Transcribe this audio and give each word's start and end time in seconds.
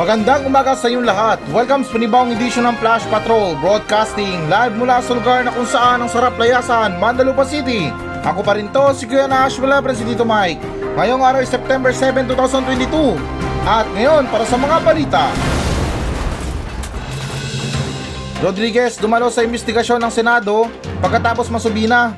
Magandang 0.00 0.48
umaga 0.48 0.72
sa 0.72 0.88
inyong 0.88 1.04
lahat. 1.04 1.44
Welcome 1.52 1.84
sa 1.84 1.92
panibawang 1.92 2.32
edisyon 2.32 2.64
ng 2.64 2.80
Flash 2.80 3.04
Patrol 3.12 3.52
Broadcasting 3.60 4.48
live 4.48 4.72
mula 4.80 5.04
sa 5.04 5.12
lugar 5.12 5.44
na 5.44 5.52
kung 5.52 5.68
saan 5.68 6.00
ang 6.00 6.08
sarap 6.08 6.40
layasan, 6.40 6.96
Mandalupa 6.96 7.44
City. 7.44 7.92
Ako 8.24 8.40
pa 8.40 8.56
rin 8.56 8.72
to, 8.72 8.80
si 8.96 9.04
Kuya 9.04 9.28
Nash 9.28 9.60
mula 9.60 9.84
si 9.92 10.00
Tito 10.08 10.24
Mike. 10.24 10.64
Ngayong 10.96 11.20
araw 11.20 11.44
ay 11.44 11.48
September 11.52 11.92
7, 11.92 12.24
2022. 12.32 13.12
At 13.68 13.84
ngayon, 13.92 14.24
para 14.32 14.48
sa 14.48 14.56
mga 14.56 14.76
balita. 14.80 15.24
Rodriguez 18.40 18.96
dumalo 18.96 19.28
sa 19.28 19.44
investigasyon 19.44 20.00
ng 20.00 20.12
Senado 20.16 20.64
pagkatapos 21.04 21.52
masubina. 21.52 22.16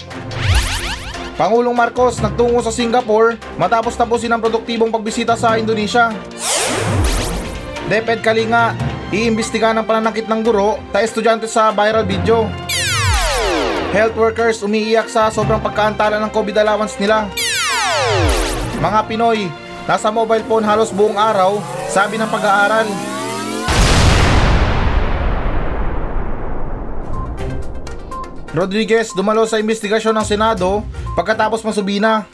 Pangulong 1.35 1.75
Marcos 1.75 2.23
nagtungo 2.23 2.62
sa 2.62 2.71
Singapore 2.71 3.43
matapos 3.59 3.99
tapusin 3.99 4.30
ang 4.30 4.39
produktibong 4.39 4.95
pagbisita 4.95 5.35
sa 5.35 5.59
Indonesia. 5.59 6.14
DepEd 7.91 8.22
Kalinga, 8.22 8.77
iimbestiga 9.11 9.75
ng 9.75 9.82
pananakit 9.82 10.31
ng 10.31 10.41
guro 10.46 10.79
ta 10.95 11.03
estudyante 11.03 11.50
sa 11.50 11.75
viral 11.75 12.07
video. 12.07 12.46
Health 13.93 14.17
workers 14.17 14.64
umiiyak 14.64 15.11
sa 15.11 15.29
sobrang 15.29 15.61
pagkaantala 15.61 16.17
ng 16.22 16.31
COVID 16.32 16.57
allowance 16.63 16.96
nila. 16.96 17.29
Mga 18.81 19.00
Pinoy, 19.05 19.46
nasa 19.85 20.08
mobile 20.08 20.46
phone 20.49 20.64
halos 20.64 20.95
buong 20.95 21.18
araw, 21.18 21.61
sabi 21.93 22.17
ng 22.17 22.31
pag-aaral. 22.31 22.89
Rodriguez 28.53 29.17
dumalo 29.17 29.49
sa 29.49 29.57
investigasyon 29.57 30.13
ng 30.13 30.27
Senado 30.29 30.85
pagkatapos 31.17 31.64
masubina. 31.64 32.28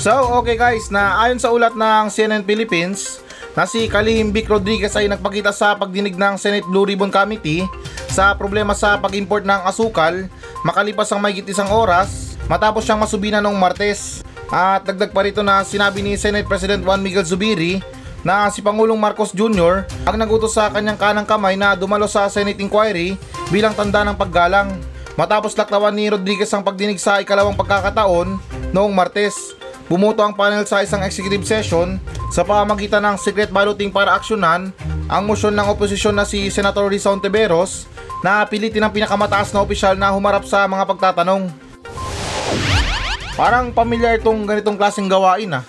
So, 0.00 0.12
okay 0.40 0.56
guys, 0.56 0.88
na 0.92 1.16
ayon 1.24 1.40
sa 1.40 1.52
ulat 1.52 1.76
ng 1.76 2.12
CNN 2.12 2.44
Philippines, 2.44 3.13
na 3.54 3.64
si 3.64 3.86
Kalihim 3.86 4.34
Vic 4.34 4.50
Rodriguez 4.50 4.94
ay 4.98 5.06
nagpakita 5.06 5.54
sa 5.54 5.78
pagdinig 5.78 6.18
ng 6.18 6.34
Senate 6.34 6.66
Blue 6.66 6.86
Ribbon 6.86 7.10
Committee 7.10 7.66
sa 8.10 8.34
problema 8.34 8.74
sa 8.74 8.98
pag-import 8.98 9.46
ng 9.46 9.62
asukal 9.66 10.26
makalipas 10.66 11.10
ang 11.10 11.22
mahigit 11.22 11.46
isang 11.46 11.70
oras 11.70 12.34
matapos 12.50 12.84
siyang 12.84 13.00
masubina 13.00 13.38
noong 13.38 13.56
Martes. 13.56 14.22
At 14.54 14.86
dagdag 14.86 15.10
pa 15.10 15.24
rito 15.24 15.40
na 15.40 15.64
sinabi 15.66 16.04
ni 16.04 16.14
Senate 16.14 16.46
President 16.46 16.84
Juan 16.84 17.00
Miguel 17.00 17.26
Zubiri 17.26 17.80
na 18.22 18.48
si 18.48 18.62
Pangulong 18.62 18.96
Marcos 18.96 19.34
Jr. 19.34 19.84
ang 20.06 20.16
nagutos 20.16 20.54
sa 20.54 20.70
kanyang 20.70 21.00
kanang 21.00 21.28
kamay 21.28 21.58
na 21.58 21.74
dumalo 21.74 22.06
sa 22.06 22.28
Senate 22.30 22.60
inquiry 22.60 23.18
bilang 23.50 23.74
tanda 23.74 24.04
ng 24.04 24.16
paggalang. 24.16 24.78
Matapos 25.14 25.54
laklawan 25.54 25.94
ni 25.94 26.10
Rodriguez 26.10 26.50
ang 26.50 26.66
pagdinig 26.66 26.98
sa 26.98 27.22
ikalawang 27.22 27.54
pagkakataon 27.54 28.34
noong 28.74 28.92
Martes, 28.94 29.54
Bumoto 29.84 30.24
ang 30.24 30.32
panel 30.32 30.64
sa 30.64 30.80
isang 30.80 31.04
executive 31.04 31.44
session 31.44 32.00
sa 32.32 32.40
pamamagitan 32.40 33.04
ng 33.04 33.20
secret 33.20 33.52
balloting 33.52 33.92
para 33.92 34.16
aksyonan 34.16 34.72
ang 35.12 35.22
motion 35.28 35.52
ng 35.52 35.68
oposisyon 35.68 36.16
na 36.16 36.24
si 36.24 36.48
Senator 36.48 36.88
Risa 36.88 37.12
Ontiveros 37.12 37.84
na 38.24 38.40
pilitin 38.48 38.80
ng 38.80 38.92
pinakamataas 38.96 39.52
na 39.52 39.60
opisyal 39.60 39.92
na 40.00 40.08
humarap 40.08 40.48
sa 40.48 40.64
mga 40.64 40.88
pagtatanong. 40.88 41.52
Parang 43.36 43.68
pamilyar 43.76 44.24
itong 44.24 44.48
ganitong 44.48 44.80
klaseng 44.80 45.10
gawain 45.10 45.52
ah. 45.52 45.64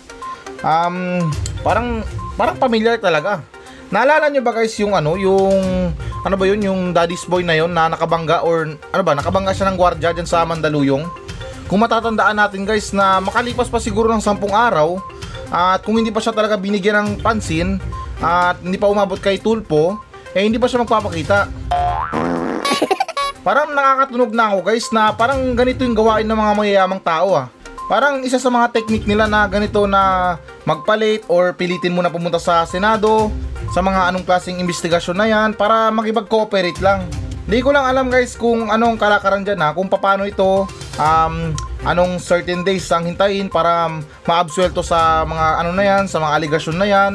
Um, 0.63 1.19
parang 1.59 1.99
parang 2.39 2.55
pamilyar 2.55 3.03
talaga. 3.03 3.43
Naalala 3.91 4.31
nyo 4.31 4.39
ba 4.39 4.55
guys 4.55 4.79
yung 4.79 4.95
ano, 4.95 5.19
yung 5.19 5.91
ano 6.23 6.35
ba 6.39 6.45
yun, 6.47 6.63
yung 6.63 6.95
daddy's 6.95 7.27
boy 7.27 7.43
na 7.43 7.59
yon 7.59 7.75
na 7.75 7.91
nakabangga 7.91 8.47
or 8.47 8.79
ano 8.79 9.03
ba, 9.03 9.13
nakabangga 9.13 9.51
siya 9.51 9.69
ng 9.69 9.77
gwardya 9.77 10.15
dyan 10.15 10.25
sa 10.25 10.47
Mandaluyong? 10.47 11.24
Kung 11.65 11.81
matatandaan 11.81 12.37
natin 12.37 12.61
guys 12.61 12.93
na 12.93 13.17
makalipas 13.17 13.69
pa 13.73 13.81
siguro 13.81 14.13
ng 14.13 14.21
sampung 14.21 14.53
araw 14.53 15.01
at 15.49 15.81
kung 15.81 15.97
hindi 15.97 16.13
pa 16.13 16.21
siya 16.21 16.33
talaga 16.33 16.57
binigyan 16.57 17.01
ng 17.01 17.09
pansin 17.25 17.81
at 18.21 18.61
hindi 18.61 18.77
pa 18.77 18.85
umabot 18.85 19.17
kay 19.17 19.41
Tulpo, 19.41 19.97
eh 20.37 20.45
hindi 20.45 20.61
pa 20.61 20.69
siya 20.69 20.85
magpapakita. 20.85 21.49
Parang 23.45 23.73
nakakatunog 23.73 24.33
na 24.33 24.53
ako 24.53 24.57
guys 24.65 24.89
na 24.89 25.13
parang 25.13 25.37
ganito 25.53 25.85
yung 25.85 25.93
gawain 25.93 26.25
ng 26.25 26.33
mga 26.33 26.53
mayayamang 26.57 26.97
tao 26.97 27.37
ah. 27.37 27.47
Parang 27.85 28.25
isa 28.25 28.41
sa 28.41 28.49
mga 28.49 28.73
technique 28.73 29.05
nila 29.05 29.29
na 29.29 29.45
ganito 29.45 29.85
na 29.85 30.33
magpalit 30.65 31.21
or 31.29 31.53
pilitin 31.53 31.93
mo 31.93 32.01
na 32.01 32.09
pumunta 32.09 32.41
sa 32.41 32.65
Senado 32.65 33.29
sa 33.69 33.85
mga 33.85 34.09
anong 34.09 34.25
klaseng 34.25 34.57
investigasyon 34.57 35.13
na 35.13 35.29
yan 35.29 35.49
para 35.53 35.93
makipag-cooperate 35.93 36.81
lang. 36.81 37.05
Hindi 37.45 37.61
ko 37.61 37.69
lang 37.69 37.85
alam 37.85 38.09
guys 38.09 38.33
kung 38.33 38.73
anong 38.73 38.97
kalakaran 38.97 39.45
dyan 39.45 39.61
ha, 39.61 39.77
kung 39.77 39.85
paano 39.85 40.25
ito 40.25 40.65
um, 40.99 41.55
anong 41.85 42.17
certain 42.19 42.65
days 42.65 42.87
ang 42.91 43.05
hintayin 43.07 43.47
para 43.47 43.87
maabsuelto 44.25 44.81
sa 44.81 45.23
mga 45.23 45.45
ano 45.63 45.71
na 45.75 45.83
yan, 45.83 46.03
sa 46.09 46.19
mga 46.19 46.33
aligasyon 46.41 46.77
na 46.77 46.87
yan. 46.87 47.13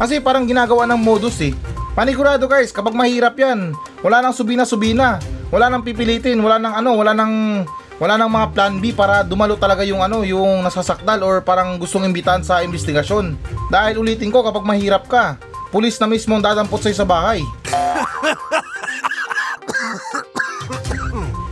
Kasi 0.00 0.18
parang 0.20 0.48
ginagawa 0.48 0.88
ng 0.88 1.00
modus 1.00 1.40
eh. 1.44 1.52
Panigurado 1.92 2.46
guys, 2.46 2.70
kapag 2.70 2.96
mahirap 2.96 3.34
yan, 3.36 3.74
wala 4.00 4.22
nang 4.22 4.32
subina-subina, 4.32 5.20
wala 5.50 5.66
nang 5.68 5.82
pipilitin, 5.84 6.38
wala 6.40 6.56
nang 6.56 6.72
ano, 6.78 6.94
wala 6.96 7.12
nang 7.12 7.66
wala 8.00 8.16
nang 8.16 8.32
mga 8.32 8.56
plan 8.56 8.74
B 8.80 8.96
para 8.96 9.20
dumalo 9.20 9.60
talaga 9.60 9.84
yung 9.84 10.00
ano, 10.00 10.24
yung 10.24 10.64
nasasakdal 10.64 11.20
or 11.20 11.44
parang 11.44 11.76
gustong 11.76 12.08
imbitahan 12.08 12.40
sa 12.40 12.64
investigasyon. 12.64 13.36
Dahil 13.68 14.00
ulitin 14.00 14.32
ko 14.32 14.40
kapag 14.40 14.64
mahirap 14.64 15.04
ka, 15.04 15.36
pulis 15.68 16.00
na 16.00 16.08
mismo 16.08 16.32
ang 16.32 16.40
dadampot 16.40 16.80
sa'yo 16.80 16.96
sa 16.96 17.04
bahay. 17.04 17.44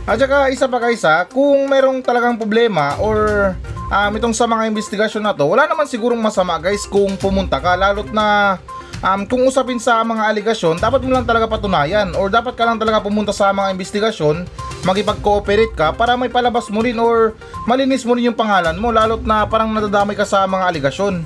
At 0.09 0.17
saka 0.17 0.49
isa 0.49 0.65
pa 0.65 0.81
guys 0.81 1.05
ha, 1.05 1.21
kung 1.29 1.69
merong 1.69 2.01
talagang 2.01 2.33
problema 2.33 2.97
or 2.97 3.53
um, 3.93 4.11
itong 4.17 4.33
sa 4.33 4.49
mga 4.49 4.65
investigasyon 4.73 5.21
na 5.21 5.37
to, 5.37 5.45
wala 5.45 5.69
naman 5.69 5.85
sigurong 5.85 6.17
masama 6.17 6.57
guys 6.57 6.89
kung 6.89 7.13
pumunta 7.13 7.61
ka 7.61 7.77
lalot 7.77 8.09
na 8.09 8.57
um, 9.05 9.21
kung 9.29 9.45
usapin 9.45 9.77
sa 9.77 10.01
mga 10.01 10.33
aligasyon, 10.33 10.81
dapat 10.81 11.05
mo 11.05 11.13
lang 11.13 11.29
talaga 11.29 11.45
patunayan 11.45 12.17
or 12.17 12.25
dapat 12.25 12.57
ka 12.57 12.65
lang 12.65 12.81
talaga 12.81 13.05
pumunta 13.05 13.29
sa 13.29 13.53
mga 13.53 13.69
investigasyon, 13.77 14.49
magipag-cooperate 14.81 15.77
ka 15.77 15.93
para 15.93 16.17
may 16.17 16.33
palabas 16.33 16.73
mo 16.73 16.81
rin 16.81 16.97
or 16.97 17.37
malinis 17.69 18.01
mo 18.01 18.17
rin 18.17 18.33
yung 18.33 18.39
pangalan 18.39 18.81
mo 18.81 18.89
lalot 18.89 19.21
na 19.21 19.45
parang 19.45 19.69
nadadamay 19.69 20.17
ka 20.17 20.25
sa 20.25 20.49
mga 20.49 20.73
aligasyon. 20.73 21.21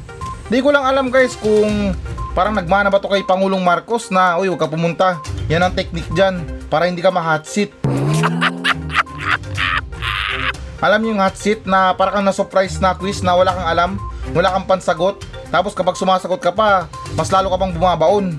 Di 0.51 0.59
ko 0.59 0.75
lang 0.75 0.83
alam 0.83 1.07
guys 1.07 1.39
kung 1.39 1.95
parang 2.35 2.51
nagmana 2.51 2.91
ba 2.91 2.99
to 2.99 3.07
kay 3.07 3.23
Pangulong 3.23 3.63
Marcos 3.63 4.11
na 4.11 4.35
uy 4.43 4.51
huwag 4.51 4.59
ka 4.59 4.67
pumunta. 4.67 5.23
Yan 5.47 5.63
ang 5.63 5.71
technique 5.71 6.11
dyan 6.11 6.43
para 6.67 6.83
hindi 6.83 6.99
ka 6.99 7.15
ma-hot 7.15 7.47
seat. 7.47 7.82
Alam 10.83 10.99
niyo 10.99 11.15
yung 11.15 11.23
hot 11.23 11.39
seat 11.39 11.63
na 11.63 11.95
para 11.95 12.11
kang 12.11 12.27
na-surprise 12.27 12.75
na 12.83 12.91
quiz 12.91 13.23
na 13.23 13.39
wala 13.39 13.55
kang 13.55 13.69
alam, 13.71 13.91
wala 14.35 14.51
kang 14.51 14.67
pansagot, 14.67 15.23
tapos 15.47 15.71
kapag 15.71 15.95
sumasagot 15.95 16.43
ka 16.43 16.51
pa, 16.51 16.91
mas 17.15 17.31
lalo 17.31 17.47
ka 17.47 17.55
pang 17.55 17.71
bumabaon. 17.71 18.35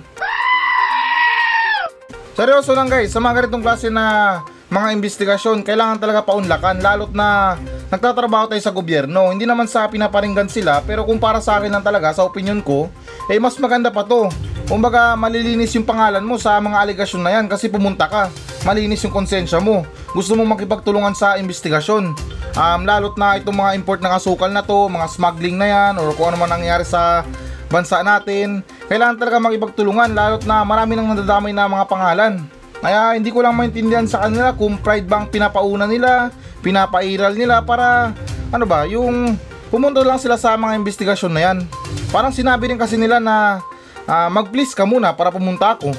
Seryoso 2.36 2.76
lang 2.76 2.92
guys, 2.92 3.16
sa 3.16 3.22
mga 3.24 3.48
ganitong 3.48 3.64
klase 3.64 3.88
na 3.88 4.44
mga 4.68 4.92
investigasyon, 4.92 5.64
kailangan 5.64 5.96
talaga 5.96 6.20
paunlakan, 6.20 6.84
lalot 6.84 7.16
na 7.16 7.56
nagtatrabaho 7.88 8.52
tayo 8.52 8.60
sa 8.60 8.76
gobyerno. 8.76 9.32
Hindi 9.32 9.48
naman 9.48 9.64
sa 9.64 9.88
pinaparinggan 9.88 10.52
sila, 10.52 10.84
pero 10.84 11.08
kung 11.08 11.16
para 11.16 11.40
sa 11.40 11.56
akin 11.56 11.72
lang 11.72 11.80
talaga, 11.86 12.12
sa 12.12 12.28
opinion 12.28 12.60
ko, 12.60 12.92
eh 13.32 13.40
mas 13.40 13.56
maganda 13.56 13.88
pa 13.88 14.04
to. 14.04 14.28
Kumbaga, 14.68 15.16
malilinis 15.16 15.72
yung 15.80 15.88
pangalan 15.88 16.20
mo 16.20 16.36
sa 16.36 16.60
mga 16.60 16.76
aligasyon 16.76 17.22
na 17.24 17.40
yan 17.40 17.46
kasi 17.48 17.72
pumunta 17.72 18.04
ka. 18.04 18.28
Malinis 18.68 19.04
yung 19.04 19.12
konsensya 19.12 19.60
mo. 19.60 19.84
Gusto 20.12 20.36
mo 20.36 20.44
makipagtulungan 20.44 21.12
sa 21.12 21.36
investigasyon 21.36 22.33
um, 22.54 22.80
lalot 22.86 23.14
na 23.18 23.38
itong 23.38 23.54
mga 23.54 23.74
import 23.78 24.00
ng 24.00 24.14
asukal 24.14 24.50
na 24.50 24.62
to, 24.62 24.86
mga 24.86 25.06
smuggling 25.10 25.58
na 25.58 25.66
yan, 25.66 25.92
or 25.98 26.14
kung 26.14 26.32
ano 26.32 26.38
man 26.40 26.50
nangyari 26.50 26.86
sa 26.86 27.26
bansa 27.68 28.00
natin, 28.06 28.62
kailangan 28.86 29.18
talaga 29.18 29.42
makipagtulungan 29.42 30.14
lalot 30.14 30.42
na 30.46 30.62
marami 30.62 30.94
nang 30.94 31.10
nadadamay 31.10 31.50
na 31.50 31.66
mga 31.66 31.86
pangalan. 31.90 32.34
Kaya 32.84 33.16
hindi 33.16 33.32
ko 33.32 33.40
lang 33.40 33.56
maintindihan 33.56 34.04
sa 34.04 34.28
kanila 34.28 34.52
kung 34.52 34.76
pride 34.78 35.08
bang 35.08 35.26
pinapauna 35.32 35.88
nila, 35.88 36.28
pinapairal 36.60 37.32
nila 37.32 37.64
para 37.64 38.12
ano 38.52 38.64
ba, 38.68 38.84
yung 38.86 39.40
pumunta 39.72 40.04
lang 40.04 40.20
sila 40.20 40.36
sa 40.36 40.54
mga 40.54 40.78
investigasyon 40.78 41.32
na 41.32 41.42
yan. 41.50 41.58
Parang 42.12 42.30
sinabi 42.30 42.70
rin 42.70 42.78
kasi 42.78 42.94
nila 42.94 43.18
na 43.18 43.64
uh, 44.06 44.28
mag-please 44.30 44.76
ka 44.76 44.84
muna 44.86 45.16
para 45.16 45.32
pumunta 45.32 45.74
ako. 45.74 45.90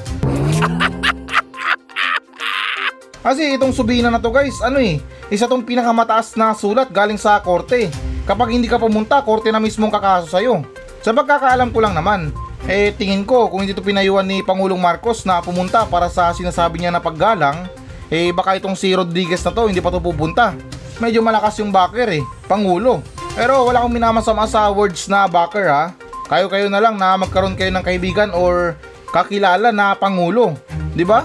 Kasi 3.26 3.58
itong 3.58 3.74
subina 3.74 4.14
na 4.14 4.22
to 4.22 4.30
guys, 4.30 4.54
ano 4.62 4.78
eh, 4.78 5.02
isa 5.34 5.50
tong 5.50 5.66
pinakamataas 5.66 6.38
na 6.38 6.54
sulat 6.54 6.94
galing 6.94 7.18
sa 7.18 7.42
korte. 7.42 7.90
Kapag 8.26 8.54
hindi 8.54 8.70
ka 8.70 8.78
pumunta, 8.78 9.22
korte 9.26 9.50
na 9.50 9.62
mismo 9.62 9.90
kakaso 9.90 10.30
sa'yo. 10.30 10.66
Sa 11.02 11.14
pagkakaalam 11.14 11.70
ko 11.70 11.80
lang 11.82 11.94
naman, 11.94 12.34
eh 12.66 12.90
tingin 12.98 13.26
ko 13.26 13.46
kung 13.50 13.62
hindi 13.62 13.78
to 13.78 13.86
pinayuan 13.86 14.26
ni 14.26 14.42
Pangulong 14.42 14.82
Marcos 14.82 15.22
na 15.22 15.42
pumunta 15.42 15.86
para 15.86 16.10
sa 16.10 16.34
sinasabi 16.34 16.82
niya 16.82 16.90
na 16.90 17.02
paggalang, 17.02 17.70
eh 18.10 18.34
baka 18.34 18.58
itong 18.58 18.74
si 18.74 18.94
Rodriguez 18.94 19.42
na 19.46 19.54
to 19.54 19.70
hindi 19.70 19.82
pa 19.82 19.94
to 19.94 20.02
pupunta. 20.02 20.58
Medyo 20.98 21.22
malakas 21.22 21.62
yung 21.62 21.70
backer 21.70 22.10
eh, 22.10 22.24
Pangulo. 22.50 23.06
Pero 23.36 23.68
wala 23.68 23.84
akong 23.84 23.94
minamasama 23.94 24.50
sa 24.50 24.72
words 24.72 25.06
na 25.12 25.30
backer 25.30 25.70
ha. 25.70 25.94
Kayo-kayo 26.26 26.66
na 26.74 26.82
lang 26.82 26.98
na 26.98 27.14
magkaroon 27.22 27.54
kayo 27.54 27.70
ng 27.70 27.86
kaibigan 27.86 28.34
or 28.34 28.74
kakilala 29.14 29.70
na 29.70 29.94
Pangulo. 29.94 30.58
ba? 31.06 31.22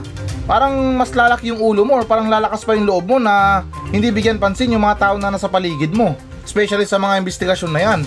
Parang 0.51 0.75
mas 0.99 1.15
lalaki 1.15 1.55
yung 1.55 1.63
ulo 1.63 1.87
mo 1.87 1.95
or 1.95 2.03
parang 2.03 2.27
lalakas 2.27 2.67
pa 2.67 2.75
yung 2.75 2.91
loob 2.91 3.07
mo 3.07 3.23
na 3.23 3.63
hindi 3.95 4.11
bigyan 4.11 4.43
pansin 4.43 4.75
yung 4.75 4.83
mga 4.83 4.99
tao 4.99 5.15
na 5.15 5.31
nasa 5.31 5.47
paligid 5.47 5.95
mo. 5.95 6.19
Especially 6.43 6.83
sa 6.91 6.99
mga 6.99 7.23
investigasyon 7.23 7.71
na 7.71 7.81
yan. 7.87 8.01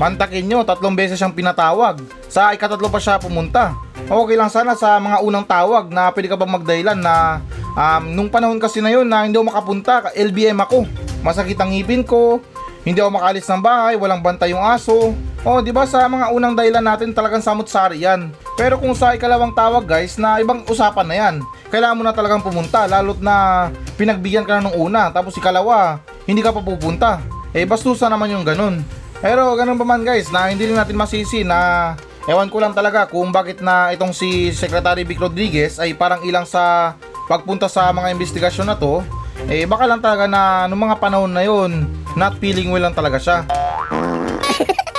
Mantakin 0.00 0.48
nyo, 0.48 0.64
tatlong 0.64 0.96
beses 0.96 1.20
siyang 1.20 1.36
pinatawag. 1.36 2.00
Sa 2.32 2.56
ikatatlo 2.56 2.88
pa 2.88 2.96
siya 2.96 3.20
pumunta. 3.20 3.76
Okay 4.08 4.32
lang 4.32 4.48
sana 4.48 4.72
sa 4.72 4.96
mga 4.96 5.20
unang 5.20 5.44
tawag 5.44 5.92
na 5.92 6.08
pwede 6.08 6.32
ka 6.32 6.40
bang 6.40 6.56
magdahilan 6.56 6.96
na 6.96 7.44
um, 7.76 8.02
nung 8.08 8.32
panahon 8.32 8.56
kasi 8.56 8.80
na 8.80 8.88
yun 8.88 9.04
na 9.04 9.28
hindi 9.28 9.36
ako 9.36 9.52
makapunta, 9.52 10.08
LBM 10.16 10.56
ako. 10.56 10.88
Masakit 11.20 11.60
ang 11.60 11.68
ngipin 11.68 12.00
ko, 12.00 12.40
hindi 12.80 12.96
ako 12.96 13.20
makalis 13.20 13.44
ng 13.44 13.60
bahay, 13.60 14.00
walang 14.00 14.24
bantay 14.24 14.56
yung 14.56 14.64
aso. 14.64 15.12
O, 15.40 15.64
di 15.64 15.72
ba 15.72 15.88
sa 15.88 16.04
mga 16.04 16.36
unang 16.36 16.52
dahilan 16.52 16.84
natin 16.84 17.16
talagang 17.16 17.40
samot-sari 17.40 18.04
yan. 18.04 18.28
Pero 18.60 18.76
kung 18.76 18.92
sa 18.92 19.16
ikalawang 19.16 19.56
tawag 19.56 19.88
guys, 19.88 20.20
na 20.20 20.36
ibang 20.36 20.60
usapan 20.68 21.06
na 21.08 21.16
yan. 21.16 21.34
Kailangan 21.72 21.96
mo 21.96 22.04
na 22.04 22.12
talagang 22.12 22.44
pumunta, 22.44 22.84
lalo't 22.84 23.24
na 23.24 23.68
pinagbigyan 23.96 24.44
ka 24.44 24.60
na 24.60 24.68
nung 24.68 24.76
una, 24.76 25.08
tapos 25.08 25.32
ikalawa, 25.40 25.96
hindi 26.28 26.44
ka 26.44 26.52
pa 26.52 26.60
pupunta. 26.60 27.24
Eh, 27.56 27.64
bastusa 27.64 28.12
naman 28.12 28.36
yung 28.36 28.44
ganun. 28.44 28.84
Pero 29.24 29.56
ganun 29.56 29.80
pa 29.80 29.88
man 29.88 30.04
guys, 30.04 30.28
na 30.28 30.52
hindi 30.52 30.68
rin 30.68 30.76
natin 30.76 31.00
masisi 31.00 31.40
na 31.40 31.92
ewan 32.28 32.52
ko 32.52 32.60
lang 32.60 32.76
talaga 32.76 33.08
kung 33.08 33.32
bakit 33.32 33.64
na 33.64 33.96
itong 33.96 34.12
si 34.12 34.52
Secretary 34.52 35.08
Vic 35.08 35.24
Rodriguez 35.24 35.80
ay 35.80 35.96
parang 35.96 36.20
ilang 36.20 36.44
sa 36.44 36.92
pagpunta 37.32 37.64
sa 37.64 37.88
mga 37.96 38.12
investigasyon 38.12 38.68
na 38.68 38.76
to, 38.76 39.00
eh 39.48 39.64
baka 39.64 39.88
lang 39.88 40.04
talaga 40.04 40.28
na 40.28 40.68
nung 40.68 40.84
mga 40.84 41.00
panahon 41.00 41.32
na 41.32 41.48
yon 41.48 41.88
not 42.12 42.36
feeling 42.36 42.68
well 42.68 42.84
lang 42.84 42.92
talaga 42.92 43.16
siya. 43.16 43.38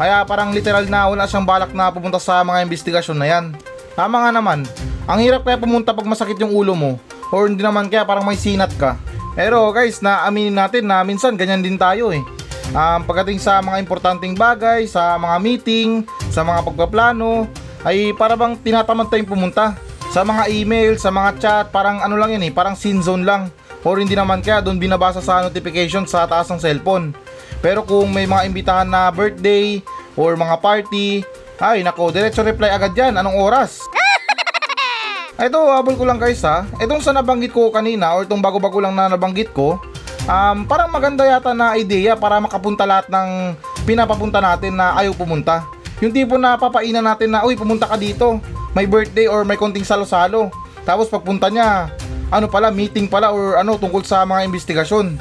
Kaya 0.00 0.24
parang 0.24 0.48
literal 0.48 0.88
na 0.88 1.12
wala 1.12 1.28
siyang 1.28 1.44
balak 1.44 1.76
na 1.76 1.92
pupunta 1.92 2.16
sa 2.16 2.40
mga 2.40 2.64
investigasyon 2.64 3.20
na 3.20 3.28
yan. 3.28 3.44
Tama 3.92 4.16
nga 4.24 4.32
naman, 4.32 4.64
ang 5.04 5.20
hirap 5.20 5.44
kaya 5.44 5.60
pumunta 5.60 5.92
pag 5.92 6.08
masakit 6.08 6.40
yung 6.40 6.56
ulo 6.56 6.72
mo 6.72 6.96
or 7.28 7.44
hindi 7.44 7.60
naman 7.60 7.92
kaya 7.92 8.08
parang 8.08 8.24
may 8.24 8.40
sinat 8.40 8.72
ka. 8.80 8.96
Pero 9.36 9.68
guys, 9.76 10.00
na 10.00 10.24
aminin 10.24 10.56
natin 10.56 10.88
na 10.88 11.04
minsan 11.04 11.36
ganyan 11.36 11.60
din 11.60 11.76
tayo 11.76 12.16
eh. 12.16 12.24
Um, 12.72 13.04
pagdating 13.04 13.44
sa 13.44 13.60
mga 13.60 13.76
importanteng 13.76 14.32
bagay, 14.32 14.88
sa 14.88 15.20
mga 15.20 15.36
meeting, 15.36 16.08
sa 16.32 16.48
mga 16.48 16.64
pagpaplano, 16.64 17.44
ay 17.84 18.16
para 18.16 18.40
bang 18.40 18.56
tinatamad 18.56 19.12
tayong 19.12 19.28
pumunta. 19.28 19.76
Sa 20.16 20.24
mga 20.24 20.48
email, 20.48 20.96
sa 20.96 21.12
mga 21.12 21.30
chat, 21.36 21.64
parang 21.68 22.00
ano 22.00 22.16
lang 22.16 22.40
yan 22.40 22.48
eh, 22.48 22.52
parang 22.56 22.72
scene 22.72 23.04
zone 23.04 23.28
lang. 23.28 23.52
Or 23.84 24.00
hindi 24.00 24.16
naman 24.16 24.40
kaya 24.40 24.64
doon 24.64 24.80
binabasa 24.80 25.20
sa 25.20 25.44
notification 25.44 26.08
sa 26.08 26.24
taas 26.24 26.48
ng 26.48 26.56
cellphone. 26.56 27.12
Pero 27.60 27.84
kung 27.84 28.08
may 28.08 28.24
mga 28.24 28.48
imbitahan 28.48 28.88
na 28.88 29.12
birthday 29.12 29.84
or 30.16 30.36
mga 30.36 30.56
party, 30.60 31.24
ay 31.60 31.84
nako, 31.84 32.08
diretso 32.08 32.40
reply 32.40 32.72
agad 32.72 32.96
yan. 32.96 33.20
Anong 33.20 33.36
oras? 33.36 33.84
Ito, 35.40 35.60
habol 35.72 35.96
ko 35.96 36.08
lang 36.08 36.20
guys 36.20 36.40
ha. 36.44 36.64
Itong 36.80 37.04
sa 37.04 37.12
nabanggit 37.12 37.52
ko 37.52 37.68
kanina 37.68 38.16
or 38.16 38.24
itong 38.24 38.40
bago-bago 38.40 38.80
lang 38.80 38.96
na 38.96 39.12
nabanggit 39.12 39.52
ko, 39.52 39.76
um, 40.24 40.64
parang 40.64 40.88
maganda 40.88 41.24
yata 41.24 41.52
na 41.52 41.76
idea 41.76 42.16
para 42.16 42.40
makapunta 42.40 42.88
lahat 42.88 43.08
ng 43.12 43.56
pinapapunta 43.84 44.40
natin 44.40 44.76
na 44.76 44.96
ayaw 44.96 45.12
pumunta. 45.16 45.64
Yung 46.00 46.16
tipo 46.16 46.40
na 46.40 46.56
papainan 46.56 47.04
natin 47.04 47.28
na, 47.28 47.44
uy, 47.44 47.56
pumunta 47.56 47.84
ka 47.84 48.00
dito. 48.00 48.40
May 48.72 48.88
birthday 48.88 49.28
or 49.28 49.44
may 49.44 49.60
konting 49.60 49.84
salo-salo. 49.84 50.48
Tapos 50.88 51.12
pagpunta 51.12 51.52
niya, 51.52 51.92
ano 52.32 52.48
pala, 52.48 52.72
meeting 52.72 53.04
pala 53.04 53.28
or 53.36 53.60
ano 53.60 53.76
tungkol 53.76 54.00
sa 54.00 54.24
mga 54.24 54.48
investigasyon. 54.48 55.20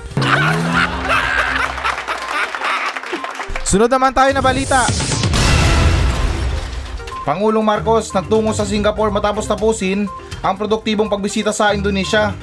Sunod 3.69 3.85
naman 3.85 4.09
tayo 4.09 4.33
na 4.33 4.41
balita. 4.41 4.81
Pangulong 7.21 7.61
Marcos 7.61 8.09
nagtungo 8.09 8.49
sa 8.49 8.65
Singapore 8.65 9.13
matapos 9.13 9.45
tapusin 9.45 10.09
ang 10.41 10.57
produktibong 10.57 11.05
pagbisita 11.05 11.53
sa 11.53 11.77
Indonesia. 11.77 12.33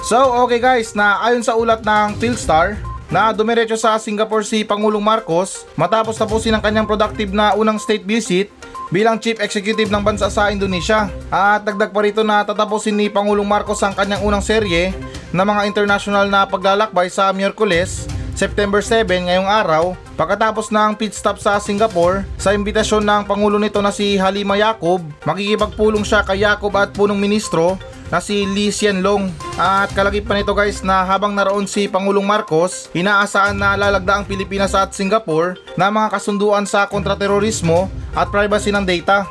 So, 0.00 0.16
okay 0.40 0.56
guys, 0.56 0.96
na 0.96 1.20
ayon 1.20 1.44
sa 1.44 1.52
ulat 1.52 1.84
ng 1.84 2.16
Philstar, 2.16 2.80
na 3.12 3.28
dumiretso 3.36 3.76
sa 3.76 4.00
Singapore 4.00 4.40
si 4.40 4.64
Pangulong 4.64 5.04
Marcos 5.04 5.68
matapos 5.76 6.16
tapusin 6.16 6.56
ang 6.56 6.64
kanyang 6.64 6.88
productive 6.88 7.36
na 7.36 7.52
unang 7.52 7.76
state 7.76 8.08
visit 8.08 8.48
bilang 8.88 9.20
chief 9.20 9.36
executive 9.36 9.92
ng 9.92 10.00
bansa 10.00 10.32
sa 10.32 10.48
Indonesia. 10.48 11.12
At 11.28 11.68
dagdag 11.68 11.92
pa 11.92 12.00
rito 12.00 12.24
na 12.24 12.40
tatapusin 12.40 12.96
ni 12.96 13.12
Pangulong 13.12 13.44
Marcos 13.44 13.84
ang 13.84 13.92
kanyang 13.92 14.24
unang 14.24 14.40
serye 14.40 14.96
ng 15.28 15.44
mga 15.44 15.68
international 15.68 16.24
na 16.32 16.48
paglalakbay 16.48 17.12
sa 17.12 17.28
Miyerkules, 17.36 18.08
September 18.38 18.78
7 18.78 19.26
ngayong 19.26 19.50
araw 19.50 19.98
pagkatapos 20.14 20.70
ng 20.70 20.94
pit 20.94 21.10
stop 21.10 21.42
sa 21.42 21.58
Singapore 21.58 22.22
sa 22.38 22.54
imbitasyon 22.54 23.02
ng 23.02 23.22
Pangulo 23.26 23.58
nito 23.58 23.82
na 23.82 23.90
si 23.90 24.14
Halima 24.14 24.54
Yacob 24.54 25.02
makikipagpulong 25.26 26.06
siya 26.06 26.22
kay 26.22 26.46
Yacob 26.46 26.70
at 26.78 26.94
punong 26.94 27.18
ministro 27.18 27.74
na 28.14 28.22
si 28.22 28.46
Lee 28.46 28.70
Hsien 28.70 29.02
Loong. 29.02 29.28
At 29.58 29.90
kalagip 29.90 30.30
pa 30.30 30.38
nito 30.38 30.54
guys 30.54 30.86
na 30.86 31.02
habang 31.02 31.34
naroon 31.34 31.66
si 31.66 31.90
Pangulong 31.90 32.24
Marcos, 32.24 32.88
inaasahan 32.94 33.58
na 33.58 33.74
lalagda 33.74 34.22
ang 34.22 34.24
Pilipinas 34.24 34.72
at 34.72 34.94
Singapore 34.94 35.58
na 35.74 35.90
mga 35.90 36.14
kasunduan 36.14 36.64
sa 36.64 36.86
kontraterorismo 36.86 37.90
at 38.14 38.30
privacy 38.30 38.70
ng 38.70 38.86
data. 38.86 39.28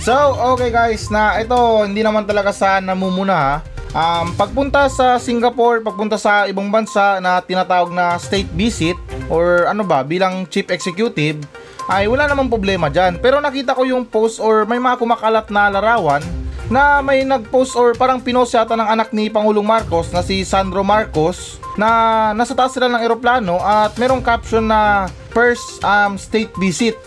So, 0.00 0.14
okay 0.54 0.70
guys, 0.70 1.10
na 1.10 1.42
ito 1.42 1.58
hindi 1.82 2.06
naman 2.06 2.24
talaga 2.24 2.54
sa 2.54 2.78
namumuna 2.78 3.34
ha. 3.34 3.75
Um, 3.96 4.36
pagpunta 4.36 4.92
sa 4.92 5.16
Singapore, 5.16 5.80
pagpunta 5.80 6.20
sa 6.20 6.44
ibang 6.44 6.68
bansa 6.68 7.16
na 7.16 7.40
tinatawag 7.40 7.88
na 7.96 8.20
state 8.20 8.52
visit 8.52 8.92
or 9.32 9.64
ano 9.64 9.88
ba, 9.88 10.04
bilang 10.04 10.44
chief 10.52 10.68
executive, 10.68 11.40
ay 11.88 12.04
wala 12.04 12.28
namang 12.28 12.52
problema 12.52 12.92
dyan. 12.92 13.16
Pero 13.16 13.40
nakita 13.40 13.72
ko 13.72 13.88
yung 13.88 14.04
post 14.04 14.36
or 14.36 14.68
may 14.68 14.76
mga 14.76 15.00
kumakalat 15.00 15.48
na 15.48 15.72
larawan 15.72 16.20
na 16.68 17.00
may 17.00 17.24
nag-post 17.24 17.72
or 17.72 17.96
parang 17.96 18.20
pinost 18.20 18.52
yata 18.52 18.76
ng 18.76 18.84
anak 18.84 19.16
ni 19.16 19.32
Pangulong 19.32 19.64
Marcos 19.64 20.12
na 20.12 20.20
si 20.20 20.44
Sandro 20.44 20.84
Marcos 20.84 21.56
na 21.80 22.36
nasa 22.36 22.52
taas 22.52 22.76
sila 22.76 22.92
ng 22.92 23.00
eroplano 23.00 23.56
at 23.64 23.96
merong 23.96 24.20
caption 24.20 24.68
na 24.68 25.08
first 25.32 25.80
um, 25.80 26.20
state 26.20 26.52
visit. 26.60 27.00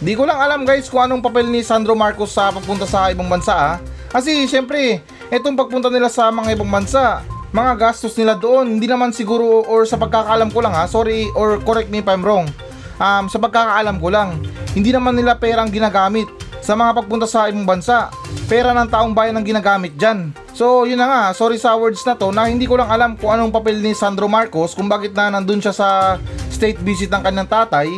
Di 0.00 0.16
ko 0.16 0.24
lang 0.24 0.40
alam 0.40 0.64
guys 0.64 0.88
kung 0.88 1.04
anong 1.04 1.20
papel 1.20 1.44
ni 1.50 1.60
Sandro 1.60 1.92
Marcos 1.92 2.32
sa 2.32 2.48
pagpunta 2.48 2.88
sa 2.88 3.12
ibang 3.12 3.28
bansa 3.28 3.52
ah. 3.52 3.76
Kasi 4.08 4.48
syempre, 4.48 5.04
etong 5.28 5.56
pagpunta 5.56 5.92
nila 5.92 6.08
sa 6.08 6.32
mga 6.32 6.56
ibang 6.56 6.68
bansa, 6.68 7.20
mga 7.52 7.72
gastos 7.80 8.16
nila 8.16 8.36
doon, 8.36 8.76
hindi 8.76 8.84
naman 8.84 9.12
siguro 9.12 9.64
or 9.64 9.88
sa 9.88 9.96
pagkakaalam 9.96 10.52
ko 10.52 10.60
lang 10.60 10.74
ha, 10.76 10.84
sorry 10.84 11.28
or 11.32 11.56
correct 11.64 11.88
me 11.88 12.04
if 12.04 12.08
I'm 12.08 12.24
wrong. 12.24 12.48
Um, 12.98 13.30
sa 13.30 13.40
pagkakaalam 13.40 13.96
ko 14.00 14.08
lang, 14.12 14.40
hindi 14.76 14.92
naman 14.92 15.16
nila 15.16 15.38
perang 15.38 15.72
ginagamit 15.72 16.28
sa 16.60 16.76
mga 16.76 17.00
pagpunta 17.00 17.24
sa 17.24 17.48
ibang 17.48 17.64
bansa. 17.64 18.12
Pera 18.48 18.76
ng 18.76 18.88
taong 18.92 19.16
bayan 19.16 19.36
ang 19.40 19.46
ginagamit 19.46 19.96
dyan. 19.96 20.32
So 20.52 20.84
yun 20.84 21.00
na 21.00 21.08
nga, 21.08 21.22
sorry 21.32 21.56
sa 21.56 21.72
words 21.78 22.04
na 22.04 22.18
to 22.18 22.28
na 22.34 22.50
hindi 22.50 22.68
ko 22.68 22.76
lang 22.76 22.92
alam 22.92 23.16
kung 23.16 23.32
anong 23.32 23.54
papel 23.54 23.80
ni 23.80 23.96
Sandro 23.96 24.28
Marcos 24.28 24.76
kung 24.76 24.90
bakit 24.90 25.16
na 25.16 25.32
nandun 25.32 25.62
siya 25.62 25.72
sa 25.72 25.88
state 26.52 26.80
visit 26.84 27.08
ng 27.08 27.22
kanyang 27.24 27.48
tatay. 27.48 27.88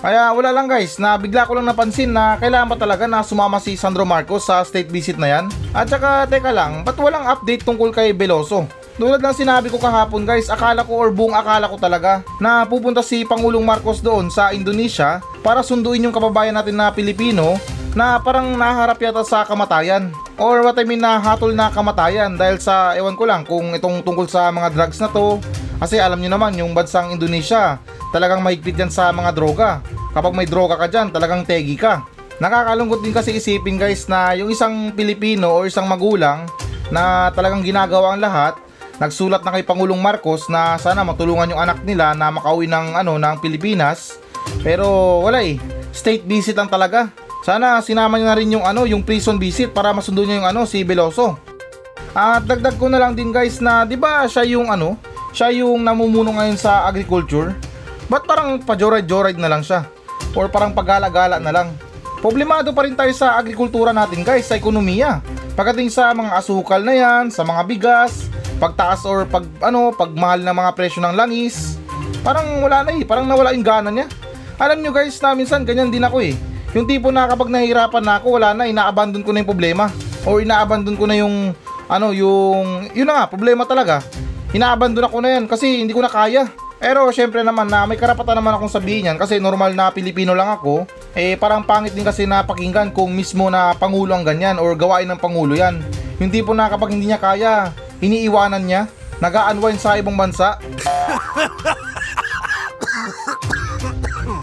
Kaya 0.00 0.32
wala 0.32 0.48
lang 0.48 0.64
guys, 0.64 0.96
na 0.96 1.20
bigla 1.20 1.44
ko 1.44 1.60
lang 1.60 1.68
napansin 1.68 2.08
na 2.08 2.40
kailangan 2.40 2.72
pa 2.72 2.76
talaga 2.80 3.04
na 3.04 3.20
sumama 3.20 3.60
si 3.60 3.76
Sandro 3.76 4.08
Marcos 4.08 4.48
sa 4.48 4.64
state 4.64 4.88
visit 4.88 5.20
na 5.20 5.28
yan. 5.28 5.44
At 5.76 5.92
saka 5.92 6.24
teka 6.24 6.48
lang, 6.48 6.88
ba't 6.88 6.96
walang 6.96 7.28
update 7.28 7.68
tungkol 7.68 7.92
kay 7.92 8.16
Veloso? 8.16 8.64
Tulad 8.96 9.20
ng 9.20 9.36
sinabi 9.36 9.68
ko 9.68 9.76
kahapon 9.76 10.24
guys, 10.24 10.48
akala 10.48 10.88
ko 10.88 10.92
or 10.96 11.12
buong 11.12 11.36
akala 11.36 11.68
ko 11.68 11.76
talaga 11.76 12.24
na 12.40 12.64
pupunta 12.64 13.04
si 13.04 13.28
Pangulong 13.28 13.64
Marcos 13.64 14.00
doon 14.00 14.32
sa 14.32 14.56
Indonesia 14.56 15.20
para 15.44 15.60
sunduin 15.60 16.08
yung 16.08 16.16
kababayan 16.16 16.56
natin 16.56 16.80
na 16.80 16.88
Pilipino 16.92 17.60
na 17.94 18.22
parang 18.22 18.54
naharap 18.54 19.02
yata 19.02 19.26
sa 19.26 19.42
kamatayan. 19.42 20.14
Or 20.38 20.62
what 20.62 20.78
I 20.78 20.86
mean 20.86 21.02
na 21.02 21.18
hatol 21.18 21.52
na 21.52 21.68
kamatayan 21.74 22.38
dahil 22.38 22.62
sa 22.62 22.94
ewan 22.94 23.18
ko 23.18 23.26
lang 23.26 23.42
kung 23.42 23.74
itong 23.74 24.06
tungkol 24.06 24.30
sa 24.30 24.48
mga 24.54 24.72
drugs 24.72 24.98
na 25.02 25.10
to. 25.10 25.42
Kasi 25.80 25.96
alam 25.96 26.20
nyo 26.20 26.30
naman 26.30 26.54
yung 26.54 26.76
bansang 26.76 27.10
Indonesia 27.10 27.80
talagang 28.14 28.44
mahigpit 28.44 28.78
yan 28.78 28.92
sa 28.92 29.10
mga 29.10 29.34
droga. 29.34 29.82
Kapag 30.14 30.34
may 30.34 30.46
droga 30.46 30.78
ka 30.78 30.86
dyan 30.86 31.10
talagang 31.10 31.42
tegi 31.42 31.74
ka. 31.74 32.06
Nakakalungkot 32.40 33.04
din 33.04 33.12
kasi 33.12 33.36
isipin 33.36 33.76
guys 33.76 34.08
na 34.08 34.32
yung 34.32 34.48
isang 34.48 34.96
Pilipino 34.96 35.60
o 35.60 35.68
isang 35.68 35.84
magulang 35.84 36.48
na 36.88 37.28
talagang 37.36 37.60
ginagawa 37.60 38.16
ang 38.16 38.22
lahat 38.24 38.56
nagsulat 39.00 39.40
na 39.40 39.56
kay 39.56 39.64
Pangulong 39.64 39.96
Marcos 39.96 40.52
na 40.52 40.76
sana 40.76 41.00
matulungan 41.00 41.48
yung 41.48 41.62
anak 41.62 41.80
nila 41.88 42.12
na 42.12 42.28
makauwi 42.28 42.68
ng 42.68 43.00
ano 43.00 43.16
ng 43.16 43.36
Pilipinas 43.40 44.20
pero 44.60 45.20
wala 45.24 45.40
eh 45.40 45.56
state 45.88 46.28
visit 46.28 46.52
lang 46.52 46.68
talaga 46.68 47.08
sana 47.40 47.80
sinama 47.80 48.20
niya 48.20 48.28
na 48.32 48.38
rin 48.38 48.54
yung 48.54 48.64
ano, 48.64 48.84
yung 48.84 49.00
prison 49.00 49.40
visit 49.40 49.72
para 49.72 49.92
masundo 49.96 50.24
niya 50.24 50.44
yung 50.44 50.48
ano 50.48 50.68
si 50.68 50.84
Veloso. 50.84 51.40
At 52.12 52.44
dagdag 52.44 52.76
ko 52.76 52.90
na 52.90 52.98
lang 52.98 53.14
din 53.14 53.30
guys 53.30 53.62
na 53.62 53.86
'di 53.86 53.96
ba 53.96 54.26
siya 54.26 54.44
yung 54.44 54.68
ano, 54.68 54.98
siya 55.30 55.54
yung 55.54 55.80
namumuno 55.80 56.34
ngayon 56.34 56.58
sa 56.58 56.84
agriculture. 56.90 57.54
Ba't 58.10 58.26
parang 58.26 58.58
pa-joyride-joyride 58.58 59.38
na 59.38 59.46
lang 59.46 59.62
siya? 59.62 59.86
Or 60.34 60.50
parang 60.50 60.74
pagala-gala 60.74 61.38
na 61.38 61.54
lang? 61.54 61.70
Problemado 62.18 62.74
pa 62.74 62.82
rin 62.82 62.98
tayo 62.98 63.14
sa 63.14 63.38
agrikultura 63.38 63.94
natin 63.94 64.26
guys, 64.26 64.50
sa 64.50 64.58
ekonomiya. 64.58 65.22
Pagdating 65.54 65.88
sa 65.94 66.10
mga 66.10 66.34
asukal 66.34 66.82
na 66.82 66.92
yan, 66.92 67.30
sa 67.30 67.46
mga 67.46 67.62
bigas, 67.70 68.26
pagtaas 68.58 69.06
or 69.06 69.24
pag 69.24 69.46
ano, 69.62 69.94
pagmahal 69.94 70.42
ng 70.42 70.52
mga 70.52 70.70
presyo 70.74 71.00
ng 71.00 71.14
langis, 71.14 71.78
parang 72.26 72.60
wala 72.60 72.84
na 72.84 72.92
eh, 72.92 73.06
parang 73.06 73.24
nawala 73.24 73.54
yung 73.54 73.64
gana 73.64 73.88
niya. 73.88 74.10
Alam 74.60 74.82
nyo 74.82 74.90
guys 74.92 75.16
na 75.22 75.32
minsan 75.32 75.62
ganyan 75.62 75.88
din 75.88 76.04
ako 76.04 76.20
eh. 76.20 76.34
Yung 76.70 76.86
tipo 76.86 77.10
na 77.10 77.26
kapag 77.26 77.50
nahihirapan 77.50 78.04
na 78.04 78.22
ako, 78.22 78.38
wala 78.38 78.54
na, 78.54 78.70
ina-abandon 78.70 79.26
ko 79.26 79.34
na 79.34 79.42
yung 79.42 79.50
problema. 79.50 79.90
Or 80.22 80.38
ina-abandon 80.38 80.94
ko 80.94 81.04
na 81.10 81.18
yung, 81.18 81.50
ano, 81.90 82.14
yung, 82.14 82.86
yun 82.94 83.10
na 83.10 83.22
nga, 83.22 83.24
problema 83.26 83.66
talaga. 83.66 84.02
inaabandon 84.50 85.06
ako 85.06 85.22
na 85.22 85.38
yan 85.38 85.44
kasi 85.46 85.82
hindi 85.82 85.94
ko 85.94 86.02
na 86.02 86.10
kaya. 86.10 86.50
Pero 86.80 87.12
syempre 87.12 87.44
naman 87.44 87.68
na 87.68 87.84
may 87.84 88.00
karapatan 88.00 88.40
naman 88.40 88.56
akong 88.56 88.72
sabihin 88.72 89.12
yan 89.12 89.20
kasi 89.20 89.36
normal 89.36 89.76
na 89.76 89.92
Pilipino 89.92 90.32
lang 90.32 90.48
ako. 90.48 90.88
Eh 91.12 91.36
parang 91.36 91.60
pangit 91.60 91.92
din 91.92 92.08
kasi 92.08 92.24
napakinggan 92.24 92.96
kung 92.96 93.12
mismo 93.12 93.52
na 93.52 93.76
Pangulo 93.76 94.16
ang 94.16 94.24
ganyan 94.24 94.56
or 94.56 94.72
gawain 94.72 95.04
ng 95.12 95.20
Pangulo 95.20 95.52
yan. 95.52 95.84
Yung 96.18 96.32
tipo 96.32 96.56
na 96.56 96.72
kapag 96.72 96.96
hindi 96.96 97.12
niya 97.12 97.20
kaya, 97.20 97.68
iniiwanan 98.00 98.64
niya, 98.64 98.88
nag-unwind 99.20 99.76
sa 99.76 100.00
ibang 100.00 100.16
bansa. 100.16 100.56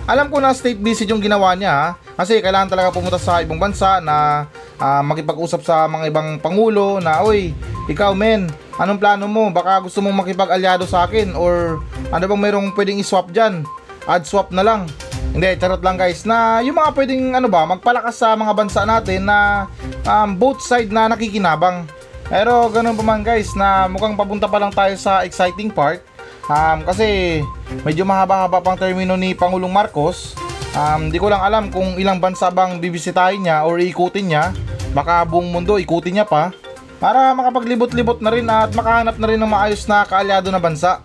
Alam 0.07 0.31
ko 0.31 0.39
na 0.39 0.55
state 0.55 0.79
visit 0.79 1.11
yung 1.11 1.19
ginawa 1.19 1.51
niya 1.51 1.73
ha? 1.75 1.87
kasi 2.15 2.39
kailangan 2.39 2.71
talaga 2.71 2.95
pumunta 2.95 3.19
sa 3.19 3.43
ibang 3.43 3.59
bansa 3.59 3.99
na 3.99 4.47
ah, 4.79 5.03
makipag-usap 5.03 5.67
sa 5.67 5.83
mga 5.83 6.07
ibang 6.07 6.39
pangulo 6.39 7.03
na 7.03 7.19
oy, 7.27 7.51
ikaw 7.91 8.15
men, 8.15 8.47
anong 8.79 9.03
plano 9.03 9.27
mo? 9.27 9.51
Baka 9.51 9.83
gusto 9.83 9.99
mong 9.99 10.23
makipag-alyado 10.23 10.87
sa 10.87 11.03
akin 11.03 11.35
or 11.35 11.83
ano 12.07 12.23
bang 12.23 12.39
mayroong 12.39 12.71
pwedeng 12.71 13.03
i-swap 13.03 13.35
dyan? 13.35 13.67
Add 14.07 14.23
swap 14.23 14.55
na 14.55 14.63
lang. 14.63 14.87
Hindi, 15.35 15.59
charot 15.59 15.83
lang 15.83 15.99
guys 15.99 16.23
na 16.23 16.63
yung 16.63 16.79
mga 16.79 16.95
pwedeng 16.95 17.35
ano 17.35 17.51
ba, 17.51 17.67
magpalakas 17.67 18.15
sa 18.15 18.31
mga 18.39 18.53
bansa 18.55 18.87
natin 18.87 19.27
na 19.27 19.67
um, 20.07 20.39
both 20.39 20.63
side 20.63 20.87
na 20.87 21.11
nakikinabang. 21.11 21.83
Pero 22.31 22.71
ganun 22.71 22.95
pa 22.95 23.03
man 23.03 23.27
guys 23.27 23.51
na 23.59 23.91
mukhang 23.91 24.15
papunta 24.15 24.47
pa 24.47 24.55
lang 24.55 24.71
tayo 24.71 24.95
sa 24.95 25.27
exciting 25.27 25.67
part. 25.67 25.99
Um, 26.47 26.87
kasi 26.87 27.43
medyo 27.83 28.07
mahaba-haba 28.07 28.63
pang 28.63 28.79
termino 28.79 29.19
ni 29.19 29.35
Pangulong 29.35 29.71
Marcos. 29.71 30.31
Um, 30.71 31.11
di 31.11 31.19
ko 31.19 31.27
lang 31.27 31.43
alam 31.43 31.67
kung 31.67 31.99
ilang 31.99 32.23
bansa 32.23 32.47
bang 32.47 32.79
bibisitahin 32.79 33.43
niya 33.43 33.67
or 33.67 33.83
iikutin 33.83 34.25
niya. 34.31 34.55
Baka 34.95 35.27
buong 35.27 35.51
mundo 35.51 35.75
ikutin 35.75 36.19
niya 36.21 36.25
pa. 36.27 36.55
Para 36.97 37.35
makapaglibot-libot 37.35 38.23
na 38.23 38.31
rin 38.33 38.47
at 38.49 38.71
makahanap 38.73 39.19
na 39.19 39.27
rin 39.29 39.37
ng 39.37 39.51
maayos 39.51 39.85
na 39.85 40.07
kaalyado 40.07 40.49
na 40.49 40.57
bansa. 40.57 41.03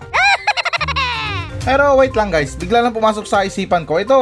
Pero 1.66 1.98
wait 2.00 2.14
lang 2.16 2.32
guys, 2.32 2.56
bigla 2.56 2.80
lang 2.80 2.94
pumasok 2.96 3.26
sa 3.28 3.44
isipan 3.44 3.84
ko. 3.84 4.00
Ito, 4.00 4.18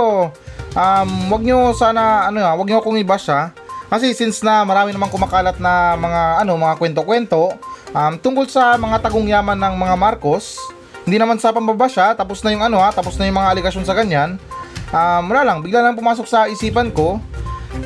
um, 0.74 1.10
wag 1.30 1.42
nyo 1.44 1.76
sana, 1.76 2.26
ano 2.26 2.42
nga, 2.42 2.52
wag 2.58 2.66
nyo 2.66 2.82
akong 2.82 2.98
i-bash 2.98 3.30
ha. 3.30 3.54
Kasi 3.90 4.14
since 4.14 4.42
na 4.42 4.62
marami 4.62 4.94
namang 4.94 5.10
kumakalat 5.10 5.58
na 5.58 5.98
mga, 5.98 6.46
ano, 6.46 6.58
mga 6.58 6.74
kwento-kwento, 6.78 7.54
um, 7.94 8.12
tungkol 8.18 8.46
sa 8.50 8.74
mga 8.78 9.02
tagong 9.02 9.26
yaman 9.30 9.58
ng 9.58 9.74
mga 9.78 9.94
Marcos, 9.98 10.58
hindi 11.04 11.16
naman 11.16 11.40
sa 11.40 11.54
pambabash 11.54 11.96
ha, 11.96 12.12
tapos 12.12 12.44
na 12.44 12.52
yung 12.52 12.64
ano 12.64 12.78
ha, 12.80 12.92
tapos 12.92 13.16
na 13.16 13.26
yung 13.28 13.38
mga 13.38 13.50
aligasyon 13.56 13.84
sa 13.86 13.96
ganyan. 13.96 14.36
Um, 14.90 15.22
wala 15.30 15.46
lang, 15.46 15.62
bigla 15.62 15.86
lang 15.86 15.94
pumasok 15.94 16.26
sa 16.26 16.50
isipan 16.50 16.90
ko 16.90 17.22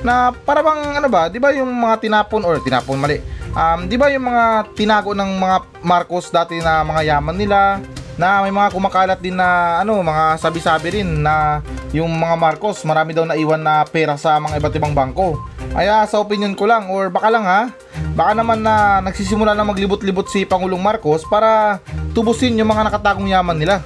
na 0.00 0.32
para 0.32 0.64
bang 0.64 0.96
ano 0.96 1.08
ba, 1.12 1.28
'di 1.28 1.38
ba 1.38 1.52
yung 1.52 1.68
mga 1.68 2.00
tinapon 2.00 2.42
or 2.44 2.60
tinapon 2.64 2.96
mali. 2.96 3.20
Um, 3.52 3.86
'di 3.86 3.96
ba 4.00 4.08
yung 4.08 4.24
mga 4.24 4.72
tinago 4.72 5.12
ng 5.12 5.30
mga 5.36 5.56
Marcos 5.84 6.32
dati 6.32 6.58
na 6.58 6.80
mga 6.82 7.14
yaman 7.14 7.36
nila 7.36 7.78
na 8.14 8.42
may 8.46 8.54
mga 8.54 8.70
kumakalat 8.70 9.18
din 9.18 9.34
na 9.34 9.80
ano, 9.82 9.98
mga 9.98 10.38
sabi-sabi 10.38 11.02
rin 11.02 11.22
na 11.22 11.60
yung 11.90 12.10
mga 12.10 12.34
Marcos 12.38 12.82
marami 12.86 13.10
daw 13.10 13.26
naiwan 13.26 13.62
na 13.62 13.82
pera 13.86 14.14
sa 14.14 14.38
mga 14.38 14.58
iba't 14.62 14.74
ibang 14.78 14.94
bangko. 14.94 15.38
Kaya 15.74 16.06
sa 16.06 16.22
opinion 16.22 16.54
ko 16.54 16.70
lang 16.70 16.86
or 16.86 17.10
baka 17.10 17.28
lang 17.34 17.42
ha, 17.42 17.74
baka 18.14 18.32
naman 18.38 18.62
na 18.62 19.02
nagsisimula 19.02 19.58
na 19.58 19.66
maglibot-libot 19.66 20.30
si 20.30 20.46
Pangulong 20.46 20.78
Marcos 20.78 21.26
para 21.26 21.82
tubusin 22.14 22.54
yung 22.54 22.70
mga 22.70 22.86
nakatagong 22.86 23.28
yaman 23.28 23.58
nila. 23.58 23.82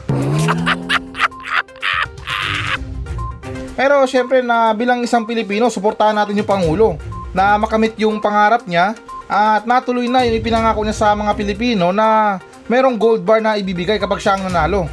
Pero 3.73 4.05
syempre 4.05 4.45
na 4.45 4.75
bilang 4.77 5.01
isang 5.01 5.25
Pilipino, 5.25 5.73
suportahan 5.73 6.13
natin 6.13 6.37
yung 6.37 6.51
Pangulo 6.51 7.01
na 7.33 7.57
makamit 7.57 7.97
yung 7.97 8.21
pangarap 8.21 8.69
niya 8.69 8.93
at 9.31 9.65
natuloy 9.65 10.11
na 10.11 10.27
yung 10.29 10.37
ipinangako 10.37 10.85
niya 10.85 10.97
sa 10.97 11.17
mga 11.17 11.33
Pilipino 11.39 11.95
na 11.95 12.37
merong 12.69 13.01
gold 13.01 13.23
bar 13.25 13.41
na 13.41 13.57
ibibigay 13.57 13.97
kapag 13.97 14.21
siya 14.21 14.37
ang 14.37 14.51
nanalo. 14.51 14.91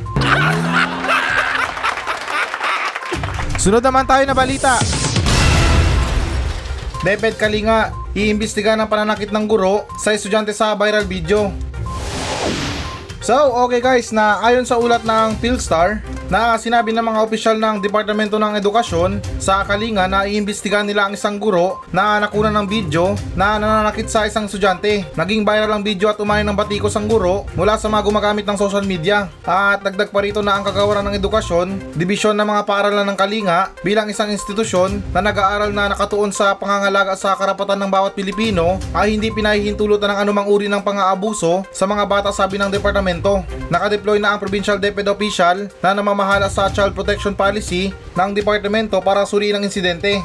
Sunod 3.57 3.81
naman 3.81 4.05
tayo 4.05 4.21
na 4.29 4.37
balita. 4.37 4.77
Deped 7.01 7.41
Kalinga, 7.41 7.89
iimbestiga 8.13 8.77
ng 8.77 8.85
pananakit 8.85 9.33
ng 9.33 9.45
guro 9.49 9.89
sa 9.97 10.13
estudyante 10.13 10.53
sa 10.53 10.77
viral 10.77 11.09
video. 11.09 11.49
So, 13.25 13.58
okay 13.65 13.82
guys, 13.82 14.13
na 14.13 14.38
ayon 14.46 14.70
sa 14.70 14.77
ulat 14.77 15.01
ng 15.01 15.41
Philstar, 15.41 15.98
na 16.29 16.58
sinabi 16.58 16.89
ng 16.89 17.05
mga 17.05 17.20
opisyal 17.22 17.58
ng 17.58 17.84
Departamento 17.84 18.41
ng 18.41 18.58
Edukasyon 18.58 19.22
sa 19.38 19.62
Kalinga 19.62 20.10
na 20.10 20.25
iimbestigahan 20.25 20.88
nila 20.88 21.05
ang 21.05 21.13
isang 21.13 21.38
guro 21.38 21.86
na 21.94 22.17
nakunan 22.17 22.53
ng 22.53 22.67
video 22.70 23.13
na 23.38 23.62
nananakit 23.62 24.10
sa 24.10 24.25
isang 24.25 24.50
estudyante. 24.50 25.05
Naging 25.13 25.46
viral 25.46 25.70
ang 25.70 25.84
video 25.86 26.10
at 26.10 26.17
umay 26.17 26.41
ng 26.41 26.58
batikos 26.58 26.98
ang 26.98 27.05
guro 27.05 27.46
mula 27.53 27.77
sa 27.77 27.91
mga 27.91 28.05
gumagamit 28.05 28.46
ng 28.46 28.58
social 28.58 28.86
media. 28.88 29.29
At 29.46 29.86
dagdag 29.86 30.10
pa 30.10 30.24
rito 30.25 30.41
na 30.41 30.58
ang 30.58 30.63
kagawaran 30.65 31.05
ng 31.10 31.17
edukasyon, 31.22 31.98
dibisyon 31.98 32.34
ng 32.38 32.48
mga 32.48 32.62
paaralan 32.65 33.05
ng 33.05 33.17
Kalinga 33.17 33.60
bilang 33.86 34.10
isang 34.10 34.34
institusyon 34.34 35.01
na 35.13 35.22
nag-aaral 35.22 35.70
na 35.70 35.94
nakatuon 35.94 36.34
sa 36.34 36.58
pangangalaga 36.58 37.13
sa 37.13 37.38
karapatan 37.38 37.77
ng 37.86 37.91
bawat 37.91 38.17
Pilipino 38.17 38.82
ay 38.98 39.13
hindi 39.13 39.29
pinahihintulutan 39.29 40.10
ng 40.15 40.20
anumang 40.25 40.48
uri 40.50 40.65
ng 40.72 40.82
pang-aabuso 40.82 41.67
sa 41.70 41.86
mga 41.86 42.03
bata 42.10 42.29
sabi 42.34 42.58
ng 42.58 42.74
departamento. 42.74 43.46
Nakadeploy 43.70 44.17
na 44.17 44.34
ang 44.34 44.39
provincial 44.41 44.82
DepEd 44.82 45.10
official 45.10 45.70
na 45.82 45.94
namamahala 46.15 46.48
sa 46.48 46.72
child 46.72 46.95
protection 46.95 47.36
policy 47.36 47.91
ng 48.15 48.31
departamento 48.31 48.95
para 49.03 49.27
suriin 49.27 49.60
ang 49.60 49.67
insidente. 49.67 50.24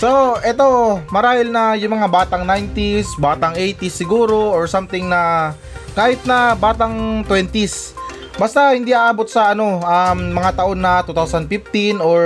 So, 0.00 0.40
eto, 0.40 1.04
marahil 1.12 1.52
na 1.52 1.76
yung 1.76 2.00
mga 2.00 2.08
batang 2.08 2.48
90s, 2.48 3.20
batang 3.20 3.52
80s 3.52 3.92
siguro, 3.92 4.56
or 4.56 4.64
something 4.64 5.04
na 5.04 5.52
kahit 5.92 6.24
na 6.24 6.56
batang 6.56 7.20
20s. 7.28 7.92
Basta 8.40 8.72
hindi 8.72 8.96
aabot 8.96 9.28
sa 9.28 9.52
ano, 9.52 9.84
um, 9.84 10.18
mga 10.32 10.64
taon 10.64 10.80
na 10.80 11.04
2015 11.04 12.00
or 12.00 12.20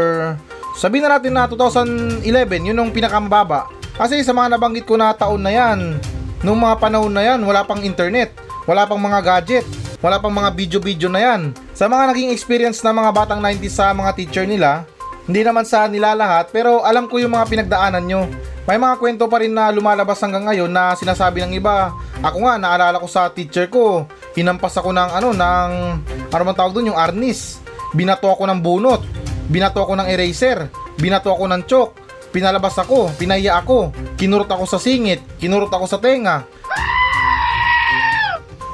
sabihin 0.78 1.06
na 1.06 1.18
natin 1.18 1.34
na 1.34 1.46
2011, 1.46 2.26
yun 2.70 2.78
yung 2.78 2.94
pinakamababa. 2.94 3.66
Kasi 3.94 4.22
sa 4.22 4.34
mga 4.34 4.58
nabanggit 4.58 4.86
ko 4.86 4.94
na 4.98 5.14
taon 5.14 5.42
na 5.42 5.54
yan, 5.54 5.98
nung 6.42 6.58
mga 6.58 6.78
panahon 6.82 7.14
na 7.14 7.22
yan, 7.22 7.38
wala 7.42 7.62
pang 7.62 7.82
internet, 7.82 8.34
wala 8.66 8.82
pang 8.86 8.98
mga 8.98 9.22
gadget, 9.22 9.66
wala 10.00 10.16
pang 10.16 10.32
mga 10.32 10.50
video-video 10.56 11.08
na 11.12 11.20
yan. 11.20 11.52
Sa 11.76 11.86
mga 11.86 12.12
naging 12.12 12.32
experience 12.32 12.80
ng 12.80 12.96
mga 12.96 13.10
batang 13.12 13.40
90s 13.40 13.76
sa 13.76 13.92
mga 13.92 14.10
teacher 14.16 14.44
nila, 14.48 14.88
hindi 15.28 15.44
naman 15.44 15.68
sa 15.68 15.84
nila 15.86 16.16
lahat, 16.16 16.48
pero 16.50 16.82
alam 16.82 17.06
ko 17.06 17.20
yung 17.20 17.36
mga 17.36 17.46
pinagdaanan 17.46 18.04
nyo. 18.04 18.24
May 18.64 18.80
mga 18.80 18.96
kwento 18.96 19.24
pa 19.28 19.40
rin 19.44 19.52
na 19.52 19.68
lumalabas 19.68 20.20
hanggang 20.24 20.48
ngayon 20.48 20.72
na 20.72 20.96
sinasabi 20.96 21.44
ng 21.44 21.52
iba. 21.54 21.92
Ako 22.24 22.44
nga, 22.48 22.56
naalala 22.56 23.00
ko 23.00 23.08
sa 23.08 23.28
teacher 23.28 23.68
ko, 23.68 24.08
hinampas 24.32 24.76
ako 24.80 24.90
ng 24.90 25.10
ano, 25.20 25.28
ng, 25.36 25.70
ano 26.32 26.42
man 26.42 26.56
tawag 26.56 26.72
doon, 26.72 26.92
yung 26.92 27.00
arnis. 27.00 27.60
Binato 27.92 28.30
ako 28.30 28.46
ng 28.48 28.60
bunot, 28.62 29.02
binato 29.50 29.82
ako 29.84 29.98
ng 30.00 30.08
eraser, 30.08 30.70
binato 30.96 31.28
ako 31.34 31.44
ng 31.50 31.62
chalk, 31.66 31.90
pinalabas 32.30 32.78
ako, 32.78 33.10
pinaya 33.18 33.58
ako, 33.58 33.90
kinurot 34.14 34.46
ako 34.46 34.64
sa 34.64 34.78
singit, 34.78 35.20
kinurot 35.42 35.70
ako 35.70 35.86
sa 35.90 35.98
tenga. 35.98 36.46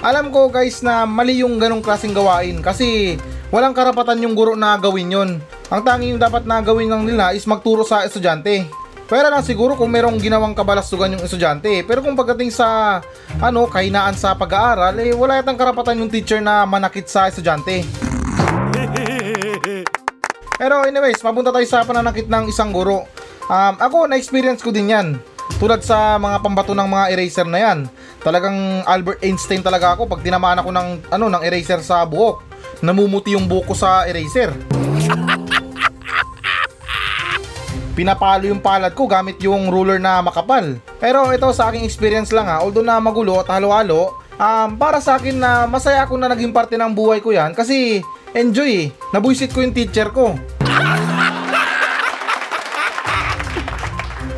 Alam 0.06 0.30
ko 0.30 0.46
guys 0.46 0.86
na 0.86 1.02
mali 1.02 1.42
yung 1.42 1.58
ganong 1.58 1.82
klaseng 1.82 2.14
gawain 2.14 2.62
kasi 2.62 3.18
walang 3.50 3.74
karapatan 3.74 4.22
yung 4.22 4.38
guro 4.38 4.54
na 4.54 4.78
gawin 4.78 5.10
yon. 5.10 5.30
Ang 5.66 5.82
tanging 5.82 6.14
yung 6.14 6.22
dapat 6.22 6.46
na 6.46 6.62
gawin 6.62 6.86
lang 6.86 7.02
nila 7.02 7.34
is 7.34 7.42
magturo 7.42 7.82
sa 7.82 8.06
estudyante. 8.06 8.70
Pwera 9.10 9.34
lang 9.34 9.42
siguro 9.42 9.74
kung 9.74 9.90
merong 9.90 10.22
ginawang 10.22 10.54
kabalastugan 10.54 11.10
yung 11.18 11.26
estudyante. 11.26 11.82
Pero 11.82 12.06
kung 12.06 12.14
pagdating 12.14 12.54
sa 12.54 13.02
ano, 13.42 13.66
kahinaan 13.66 14.14
sa 14.14 14.38
pag-aaral, 14.38 14.94
eh 15.02 15.10
wala 15.10 15.42
yatang 15.42 15.58
karapatan 15.58 15.98
yung 15.98 16.10
teacher 16.10 16.38
na 16.38 16.62
manakit 16.62 17.10
sa 17.10 17.26
estudyante. 17.26 17.82
Pero 20.62 20.86
anyways, 20.86 21.18
mapunta 21.26 21.50
tayo 21.50 21.66
sa 21.66 21.82
pananakit 21.82 22.30
ng 22.30 22.46
isang 22.46 22.70
guro. 22.70 23.10
Um, 23.50 23.74
ako, 23.82 24.06
na-experience 24.06 24.62
ko 24.62 24.70
din 24.70 24.94
yan. 24.94 25.18
Tulad 25.56 25.80
sa 25.80 26.20
mga 26.20 26.44
pambato 26.44 26.76
ng 26.76 26.84
mga 26.84 27.16
eraser 27.16 27.48
na 27.48 27.56
yan. 27.56 27.88
Talagang 28.20 28.84
Albert 28.84 29.24
Einstein 29.24 29.64
talaga 29.64 29.96
ako 29.96 30.04
pag 30.04 30.20
tinamaan 30.20 30.60
ako 30.60 30.68
ng, 30.68 30.88
ano, 31.08 31.32
ng 31.32 31.40
eraser 31.40 31.80
sa 31.80 32.04
buhok. 32.04 32.44
Namumuti 32.84 33.32
yung 33.32 33.48
buhok 33.48 33.72
ko 33.72 33.74
sa 33.74 34.04
eraser. 34.04 34.52
Pinapalo 37.96 38.52
yung 38.52 38.60
palad 38.60 38.92
ko 38.92 39.08
gamit 39.08 39.40
yung 39.40 39.72
ruler 39.72 39.96
na 39.96 40.20
makapal. 40.20 40.76
Pero 41.00 41.32
ito 41.32 41.48
sa 41.56 41.72
aking 41.72 41.88
experience 41.88 42.36
lang 42.36 42.44
ha, 42.44 42.60
although 42.60 42.84
na 42.84 43.00
magulo 43.00 43.40
at 43.40 43.48
halo-halo, 43.48 44.12
um, 44.36 44.76
para 44.76 45.00
sa 45.00 45.16
akin 45.16 45.40
na 45.40 45.64
masaya 45.64 46.04
ako 46.04 46.20
na 46.20 46.28
naging 46.28 46.52
parte 46.52 46.76
ng 46.76 46.92
buhay 46.92 47.24
ko 47.24 47.32
yan 47.32 47.56
kasi 47.56 48.04
enjoy 48.36 48.68
eh. 48.68 48.92
Nabuisit 49.16 49.56
ko 49.56 49.64
yung 49.64 49.72
teacher 49.72 50.12
ko. 50.12 50.36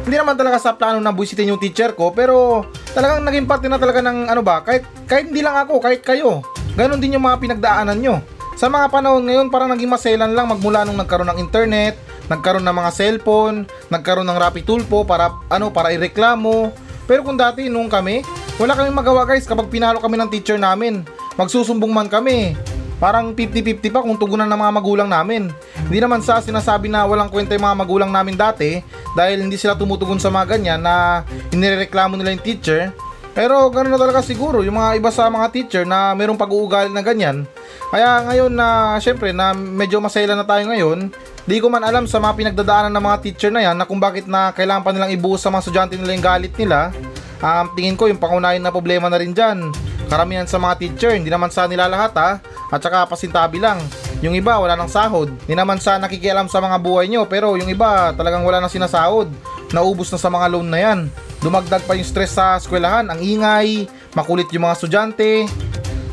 Hindi 0.09 0.25
naman 0.25 0.41
talaga 0.41 0.57
sa 0.57 0.73
plano 0.73 1.05
na 1.05 1.13
buisitin 1.13 1.53
yung 1.53 1.61
teacher 1.61 1.93
ko 1.93 2.17
pero 2.17 2.65
talagang 2.97 3.29
naging 3.29 3.45
parte 3.45 3.69
na 3.69 3.77
talaga 3.77 4.01
ng 4.01 4.33
ano 4.33 4.41
ba, 4.41 4.65
kahit, 4.65 4.89
kahit 5.05 5.29
hindi 5.29 5.45
lang 5.45 5.61
ako, 5.61 5.85
kahit 5.85 6.01
kayo. 6.01 6.41
Ganon 6.81 6.97
din 6.97 7.21
yung 7.21 7.29
mga 7.29 7.37
pinagdaanan 7.37 8.01
nyo. 8.01 8.25
Sa 8.57 8.73
mga 8.73 8.89
panahon 8.89 9.29
ngayon 9.29 9.53
parang 9.53 9.69
naging 9.69 9.93
maselan 9.93 10.33
lang 10.33 10.49
magmula 10.49 10.89
nung 10.89 10.97
nagkaroon 10.97 11.29
ng 11.29 11.45
internet, 11.45 12.01
nagkaroon 12.33 12.65
ng 12.65 12.77
mga 12.81 12.91
cellphone, 12.97 13.69
nagkaroon 13.93 14.25
ng 14.25 14.41
Rappi 14.41 14.65
Tulpo 14.65 15.05
para 15.05 15.29
ano 15.53 15.69
para 15.69 15.93
ireklamo. 15.93 16.73
Pero 17.05 17.21
kung 17.21 17.37
dati 17.37 17.69
nung 17.69 17.93
kami, 17.93 18.25
Wala 18.59 18.75
kaming 18.75 18.99
magawa 18.99 19.23
guys 19.23 19.47
kapag 19.47 19.71
pinalo 19.71 20.03
kami 20.03 20.19
ng 20.19 20.35
teacher 20.35 20.59
namin. 20.59 21.07
Magsusumbong 21.39 21.95
man 21.95 22.11
kami. 22.11 22.59
Parang 22.99 23.31
50-50 23.31 23.95
pa 23.95 24.03
kung 24.03 24.19
tugunan 24.19 24.51
ng 24.51 24.59
mga 24.59 24.73
magulang 24.75 25.07
namin. 25.07 25.55
Hindi 25.87 26.03
naman 26.03 26.19
sa 26.27 26.43
sinasabi 26.43 26.91
na 26.91 27.07
walang 27.07 27.31
kwenta 27.31 27.55
yung 27.55 27.63
mga 27.63 27.79
magulang 27.79 28.11
namin 28.11 28.35
dati 28.35 28.83
dahil 29.17 29.45
hindi 29.45 29.57
sila 29.57 29.79
tumutugon 29.79 30.21
sa 30.21 30.33
mga 30.33 30.59
ganyan 30.59 30.81
na 30.83 31.25
inireklamo 31.53 32.17
nila 32.17 32.35
yung 32.35 32.45
teacher. 32.45 32.93
Pero 33.39 33.71
ganoon 33.71 33.95
na 33.95 34.03
talaga 34.03 34.19
siguro 34.19 34.67
yung 34.67 34.75
mga 34.75 34.99
iba 34.99 35.11
sa 35.15 35.31
mga 35.31 35.47
teacher 35.55 35.85
na 35.87 36.11
mayroong 36.11 36.41
pag-uugali 36.41 36.91
na 36.91 37.07
ganyan. 37.07 37.47
Kaya 37.89 38.27
ngayon 38.27 38.51
na 38.51 38.99
syempre 38.99 39.31
na 39.31 39.55
medyo 39.55 40.03
masaya 40.03 40.27
na 40.35 40.43
tayo 40.43 40.67
ngayon, 40.67 41.15
di 41.47 41.63
ko 41.63 41.71
man 41.71 41.87
alam 41.87 42.05
sa 42.11 42.19
mga 42.19 42.35
pinagdadaanan 42.35 42.91
ng 42.91 43.05
mga 43.07 43.19
teacher 43.23 43.51
na 43.55 43.63
yan 43.63 43.79
na 43.79 43.87
kung 43.87 44.03
bakit 44.03 44.27
na 44.27 44.51
kailangan 44.51 44.83
pa 44.83 44.91
nilang 44.91 45.15
ibuhos 45.15 45.39
sa 45.39 45.55
mga 45.55 45.63
estudyante 45.63 45.95
nila 45.95 46.19
yung 46.19 46.27
galit 46.27 46.55
nila. 46.59 46.91
Um, 47.39 47.71
tingin 47.79 47.95
ko 47.95 48.11
yung 48.11 48.19
pangunahin 48.19 48.59
na 48.59 48.75
problema 48.75 49.07
na 49.07 49.23
rin 49.23 49.31
dyan. 49.31 49.71
Karamihan 50.11 50.49
sa 50.51 50.59
mga 50.59 50.75
teacher, 50.83 51.13
hindi 51.15 51.31
naman 51.31 51.55
sa 51.55 51.71
nila 51.71 51.87
lahat 51.87 52.13
ha, 52.19 52.31
at 52.43 52.81
saka 52.83 53.07
pasintabi 53.07 53.63
lang. 53.63 53.79
Yung 54.19 54.35
iba 54.35 54.59
wala 54.59 54.75
nang 54.75 54.91
sahod. 54.91 55.31
Hindi 55.47 55.55
naman 55.55 55.79
sa 55.79 55.95
nakikialam 56.03 56.51
sa 56.51 56.59
mga 56.59 56.77
buhay 56.83 57.07
nyo, 57.07 57.23
pero 57.31 57.55
yung 57.55 57.71
iba 57.71 58.11
talagang 58.19 58.43
wala 58.43 58.59
nang 58.59 58.73
sinasahod. 58.73 59.31
Naubos 59.71 60.11
na 60.11 60.19
sa 60.19 60.27
mga 60.27 60.47
loan 60.51 60.67
na 60.67 60.79
yan. 60.83 60.99
Dumagdag 61.39 61.87
pa 61.87 61.95
yung 61.95 62.09
stress 62.09 62.35
sa 62.35 62.59
eskwelahan, 62.59 63.07
ang 63.07 63.23
ingay, 63.23 63.87
makulit 64.19 64.51
yung 64.51 64.67
mga 64.67 64.75
estudyante. 64.75 65.47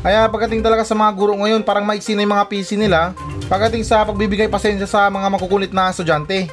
Kaya 0.06 0.30
pagdating 0.30 0.62
talaga 0.62 0.86
sa 0.86 0.94
mga 0.94 1.10
guro 1.18 1.34
ngayon, 1.34 1.66
parang 1.66 1.82
maiksi 1.82 2.14
na 2.14 2.22
yung 2.22 2.34
mga 2.38 2.46
PC 2.46 2.78
nila. 2.78 3.10
Pagdating 3.50 3.82
sa 3.82 4.06
pagbibigay 4.06 4.46
pasensya 4.46 4.86
sa 4.86 5.10
mga 5.10 5.26
makukulit 5.26 5.74
na 5.74 5.90
estudyante. 5.90 6.46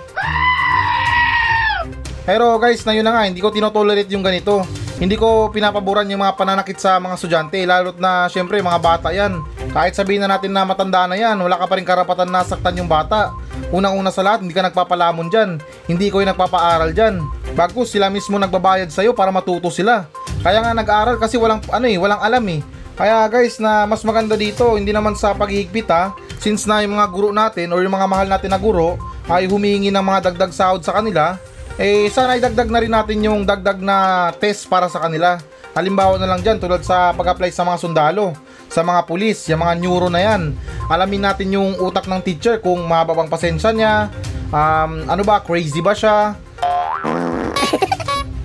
Pero 2.26 2.58
guys, 2.58 2.82
na 2.82 2.98
yun 2.98 3.06
na 3.06 3.14
nga, 3.14 3.30
hindi 3.30 3.46
ko 3.46 3.54
tinotolerate 3.54 4.10
yung 4.10 4.26
ganito. 4.26 4.66
Hindi 5.04 5.20
ko 5.20 5.52
pinapaboran 5.52 6.08
yung 6.08 6.24
mga 6.24 6.40
pananakit 6.40 6.80
sa 6.80 6.96
mga 6.96 7.20
estudyante, 7.20 7.60
lalo't 7.68 8.00
na 8.00 8.32
syempre 8.32 8.64
mga 8.64 8.80
bata 8.80 9.12
yan. 9.12 9.44
Kahit 9.76 10.00
sabihin 10.00 10.24
na 10.24 10.32
natin 10.32 10.56
na 10.56 10.64
matanda 10.64 11.04
na 11.12 11.20
yan, 11.20 11.36
wala 11.44 11.60
ka 11.60 11.68
pa 11.68 11.76
rin 11.76 11.84
karapatan 11.84 12.32
na 12.32 12.40
saktan 12.48 12.80
yung 12.80 12.88
bata. 12.88 13.36
Unang-una 13.76 14.16
sa 14.16 14.24
lahat, 14.24 14.48
hindi 14.48 14.56
ka 14.56 14.64
nagpapalamon 14.64 15.28
dyan. 15.28 15.60
Hindi 15.92 16.08
ko 16.08 16.24
yung 16.24 16.32
nagpapaaral 16.32 16.96
dyan. 16.96 17.20
Bagkus 17.52 17.92
sila 17.92 18.08
mismo 18.08 18.40
nagbabayad 18.40 18.96
sa'yo 18.96 19.12
para 19.12 19.28
matuto 19.28 19.68
sila. 19.68 20.08
Kaya 20.40 20.64
nga 20.64 20.72
nag-aaral 20.72 21.20
kasi 21.20 21.36
walang, 21.36 21.60
ano 21.68 21.84
eh, 21.84 22.00
walang 22.00 22.24
alam 22.24 22.44
eh. 22.48 22.64
Kaya 22.96 23.28
guys, 23.28 23.60
na 23.60 23.84
mas 23.84 24.08
maganda 24.08 24.40
dito, 24.40 24.80
hindi 24.80 24.96
naman 24.96 25.20
sa 25.20 25.36
paghihigpit 25.36 25.88
ha, 25.92 26.16
since 26.40 26.64
na 26.64 26.80
yung 26.80 26.96
mga 26.96 27.12
guro 27.12 27.36
natin 27.36 27.76
or 27.76 27.84
yung 27.84 27.92
mga 27.92 28.08
mahal 28.08 28.28
natin 28.32 28.56
na 28.56 28.60
guro 28.62 28.96
ay 29.28 29.52
humihingi 29.52 29.92
ng 29.92 30.00
mga 30.00 30.32
dagdag 30.32 30.56
sahod 30.56 30.80
sa 30.80 30.96
kanila, 30.96 31.36
eh 31.78 32.06
sana 32.14 32.38
idagdag 32.38 32.70
na 32.70 32.82
rin 32.82 32.94
natin 32.94 33.20
yung 33.26 33.42
dagdag 33.48 33.82
na 33.82 34.30
test 34.38 34.70
para 34.70 34.86
sa 34.90 35.02
kanila. 35.02 35.42
Halimbawa 35.74 36.22
na 36.22 36.30
lang 36.30 36.46
dyan 36.46 36.62
tulad 36.62 36.86
sa 36.86 37.18
pag-apply 37.18 37.50
sa 37.50 37.66
mga 37.66 37.82
sundalo, 37.82 38.38
sa 38.70 38.86
mga 38.86 39.10
pulis, 39.10 39.50
yung 39.50 39.66
mga 39.66 39.74
neuro 39.82 40.06
na 40.06 40.22
yan. 40.22 40.54
Alamin 40.86 41.26
natin 41.26 41.50
yung 41.50 41.74
utak 41.82 42.06
ng 42.06 42.22
teacher 42.22 42.62
kung 42.62 42.78
mahaba 42.86 43.18
bang 43.18 43.32
pasensya 43.32 43.74
niya, 43.74 44.14
um, 44.54 45.10
ano 45.10 45.26
ba, 45.26 45.42
crazy 45.42 45.82
ba 45.82 45.98
siya, 45.98 46.38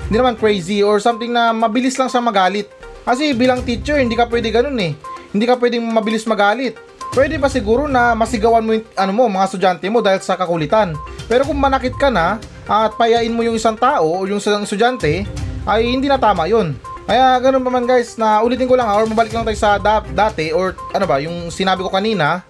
hindi 0.08 0.24
naman 0.24 0.40
crazy 0.40 0.80
or 0.80 1.04
something 1.04 1.28
na 1.28 1.52
mabilis 1.52 2.00
lang 2.00 2.08
siya 2.08 2.24
magalit. 2.24 2.72
Kasi 3.04 3.36
bilang 3.36 3.60
teacher, 3.60 4.00
hindi 4.00 4.16
ka 4.16 4.24
pwede 4.32 4.48
ganun 4.48 4.80
eh. 4.80 4.96
Hindi 5.36 5.44
ka 5.44 5.60
pwedeng 5.60 5.84
mabilis 5.84 6.24
magalit. 6.24 6.80
Pwede 7.12 7.36
pa 7.36 7.52
siguro 7.52 7.84
na 7.84 8.16
masigawan 8.16 8.64
mo 8.64 8.72
yung 8.72 8.88
ano 8.96 9.12
mo, 9.12 9.28
mga 9.28 9.48
estudyante 9.52 9.84
mo 9.92 10.00
dahil 10.00 10.24
sa 10.24 10.40
kakulitan. 10.40 10.96
Pero 11.28 11.44
kung 11.44 11.60
manakit 11.60 11.92
ka 12.00 12.08
na 12.08 12.40
at 12.68 12.94
payain 13.00 13.32
mo 13.32 13.40
yung 13.40 13.56
isang 13.56 13.74
tao 13.74 14.22
o 14.22 14.28
yung 14.28 14.38
isang 14.38 14.62
estudyante, 14.62 15.24
ay 15.64 15.80
hindi 15.88 16.06
na 16.06 16.20
tama 16.20 16.44
yun. 16.44 16.76
Kaya 17.08 17.40
ganun 17.40 17.64
pa 17.64 17.72
man 17.72 17.88
guys, 17.88 18.20
na 18.20 18.44
ulitin 18.44 18.68
ko 18.68 18.76
lang 18.76 18.92
or 18.92 19.08
mabalik 19.08 19.32
lang 19.32 19.48
tayo 19.48 19.56
sa 19.56 19.80
da- 19.80 20.04
dati 20.04 20.52
or 20.52 20.76
ano 20.92 21.08
ba, 21.08 21.16
yung 21.24 21.48
sinabi 21.48 21.80
ko 21.80 21.88
kanina, 21.88 22.44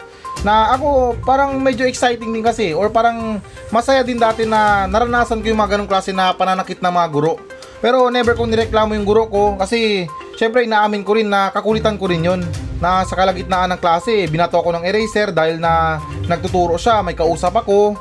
na 0.47 0.75
ako 0.75 1.19
parang 1.27 1.59
medyo 1.59 1.87
exciting 1.87 2.31
din 2.31 2.43
kasi 2.43 2.71
or 2.71 2.91
parang 2.91 3.43
masaya 3.75 4.07
din 4.07 4.19
dati 4.19 4.47
na 4.47 4.87
naranasan 4.87 5.43
ko 5.43 5.51
yung 5.51 5.59
mga 5.59 5.79
ganong 5.79 5.91
klase 5.91 6.15
na 6.15 6.35
pananakit 6.35 6.79
ng 6.79 6.91
mga 6.95 7.09
guro. 7.11 7.39
Pero 7.79 8.11
never 8.11 8.35
kong 8.35 8.51
nireklamo 8.51 8.95
yung 8.99 9.07
guro 9.07 9.31
ko 9.31 9.55
kasi 9.55 10.11
syempre 10.35 10.67
inaamin 10.67 11.07
ko 11.07 11.15
rin 11.15 11.31
na 11.31 11.55
kakulitan 11.55 11.95
ko 11.99 12.11
rin 12.11 12.27
yun. 12.27 12.43
Na 12.79 13.03
sa 13.03 13.19
kalagitnaan 13.19 13.75
ng 13.75 13.83
klase, 13.83 14.27
binato 14.31 14.59
ako 14.59 14.79
ng 14.79 14.87
eraser 14.87 15.35
dahil 15.35 15.59
na 15.59 15.99
nagtuturo 16.31 16.79
siya, 16.79 17.03
may 17.03 17.15
kausap 17.15 17.59
ako. 17.59 17.99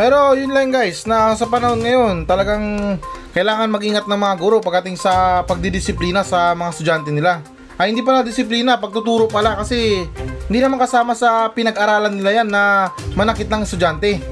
Pero 0.00 0.32
yun 0.32 0.56
lang 0.56 0.72
guys, 0.72 1.04
na 1.04 1.36
sa 1.36 1.44
panahon 1.44 1.84
ngayon 1.84 2.24
talagang 2.24 2.96
kailangan 3.36 3.68
mag-ingat 3.68 4.08
ng 4.08 4.16
mga 4.16 4.34
guro 4.40 4.56
pagdating 4.64 4.96
sa 4.96 5.44
pagdidisiplina 5.44 6.24
sa 6.24 6.56
mga 6.56 6.72
estudyante 6.72 7.12
nila. 7.12 7.44
Ay 7.76 7.92
hindi 7.92 8.00
pala 8.00 8.24
disiplina, 8.24 8.80
pagtuturo 8.80 9.28
pala 9.28 9.60
kasi 9.60 10.08
hindi 10.48 10.56
naman 10.56 10.80
kasama 10.80 11.12
sa 11.12 11.52
pinag-aralan 11.52 12.16
nila 12.16 12.32
yan 12.32 12.48
na 12.48 12.88
manakit 13.12 13.52
ng 13.52 13.60
estudyante. 13.60 14.24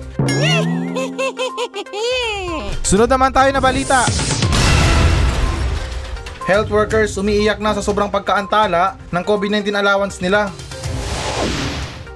Sunod 2.89 3.13
naman 3.13 3.37
tayo 3.37 3.53
na 3.53 3.61
balita. 3.61 4.09
Health 6.49 6.73
workers 6.73 7.13
umiiyak 7.21 7.61
na 7.61 7.77
sa 7.77 7.85
sobrang 7.85 8.09
pagkaantala 8.09 8.97
ng 9.13 9.21
COVID-19 9.21 9.77
allowance 9.77 10.17
nila. 10.25 10.49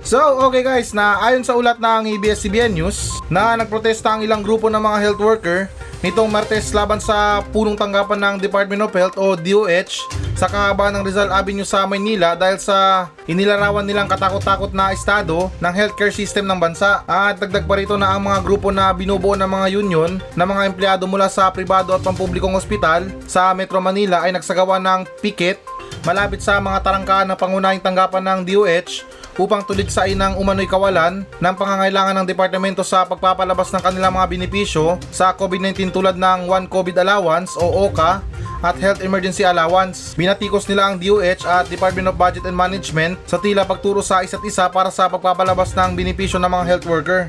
So, 0.03 0.19
okay 0.51 0.67
guys, 0.67 0.91
na 0.91 1.15
ayon 1.23 1.47
sa 1.47 1.55
ulat 1.55 1.79
ng 1.79 2.19
ABS-CBN 2.19 2.75
News 2.75 3.23
na 3.31 3.55
nagprotesta 3.55 4.11
ang 4.11 4.27
ilang 4.27 4.43
grupo 4.43 4.67
ng 4.67 4.83
mga 4.83 4.99
health 4.99 5.23
worker 5.23 5.71
nitong 6.03 6.27
Martes 6.27 6.75
laban 6.75 6.99
sa 6.99 7.39
punong 7.55 7.79
tanggapan 7.79 8.19
ng 8.19 8.35
Department 8.43 8.83
of 8.83 8.91
Health 8.91 9.15
o 9.15 9.39
DOH 9.39 10.03
sa 10.35 10.51
kahabaan 10.51 10.99
ng 10.99 11.07
Rizal 11.07 11.31
Avenue 11.31 11.63
sa 11.63 11.87
Maynila 11.87 12.35
dahil 12.35 12.59
sa 12.59 13.07
inilarawan 13.31 13.87
nilang 13.87 14.11
katakot-takot 14.11 14.75
na 14.75 14.91
estado 14.91 15.47
ng 15.63 15.71
healthcare 15.71 16.11
system 16.11 16.51
ng 16.51 16.59
bansa. 16.59 17.07
At 17.07 17.39
dagdag 17.39 17.71
pa 17.71 17.79
rito 17.79 17.95
na 17.95 18.11
ang 18.11 18.27
mga 18.27 18.43
grupo 18.43 18.75
na 18.75 18.91
binubuo 18.91 19.39
ng 19.39 19.47
mga 19.47 19.67
union 19.71 20.11
na 20.35 20.43
mga 20.43 20.67
empleyado 20.67 21.07
mula 21.07 21.31
sa 21.31 21.47
pribado 21.55 21.95
at 21.95 22.03
pampublikong 22.03 22.59
ospital 22.59 23.07
sa 23.31 23.55
Metro 23.55 23.79
Manila 23.79 24.27
ay 24.27 24.35
nagsagawa 24.35 24.83
ng 24.83 25.07
picket 25.23 25.63
malapit 26.03 26.43
sa 26.43 26.59
mga 26.59 26.83
tarangkahan 26.83 27.31
ng 27.31 27.39
pangunahing 27.39 27.79
tanggapan 27.79 28.27
ng 28.27 28.39
DOH 28.43 29.22
upang 29.41 29.65
tuligsain 29.65 30.19
ng 30.19 30.37
umano'y 30.37 30.69
kawalan 30.69 31.25
ng 31.25 31.55
pangangailangan 31.57 32.21
ng 32.21 32.27
departamento 32.29 32.85
sa 32.85 33.09
pagpapalabas 33.09 33.73
ng 33.73 33.83
kanilang 33.83 34.17
mga 34.17 34.29
benepisyo 34.29 35.01
sa 35.09 35.33
COVID-19 35.33 35.95
tulad 35.95 36.17
ng 36.17 36.49
One 36.49 36.69
COVID 36.69 37.01
Allowance 37.01 37.57
o 37.57 37.89
OCA 37.89 38.21
at 38.63 38.77
Health 38.79 39.03
Emergency 39.03 39.43
Allowance. 39.43 40.15
Binatikos 40.15 40.69
nila 40.71 40.93
ang 40.93 40.97
DOH 41.01 41.43
at 41.45 41.67
Department 41.67 42.13
of 42.13 42.17
Budget 42.17 42.47
and 42.47 42.55
Management 42.55 43.19
sa 43.27 43.37
tila 43.41 43.67
pagturo 43.67 44.01
sa 44.01 44.23
isa't 44.23 44.43
isa 44.47 44.71
para 44.71 44.89
sa 44.89 45.11
pagpapalabas 45.11 45.75
ng 45.75 45.99
benepisyo 45.99 46.39
ng 46.39 46.49
mga 46.49 46.65
health 46.69 46.87
worker. 46.87 47.21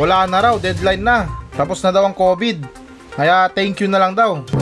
Wala 0.00 0.24
na 0.26 0.38
raw, 0.40 0.54
deadline 0.56 1.04
na. 1.04 1.28
Tapos 1.52 1.78
na 1.84 1.92
daw 1.92 2.08
ang 2.08 2.16
COVID. 2.16 2.64
Kaya 3.12 3.46
thank 3.52 3.84
you 3.84 3.88
na 3.92 4.00
lang 4.00 4.16
daw. 4.16 4.61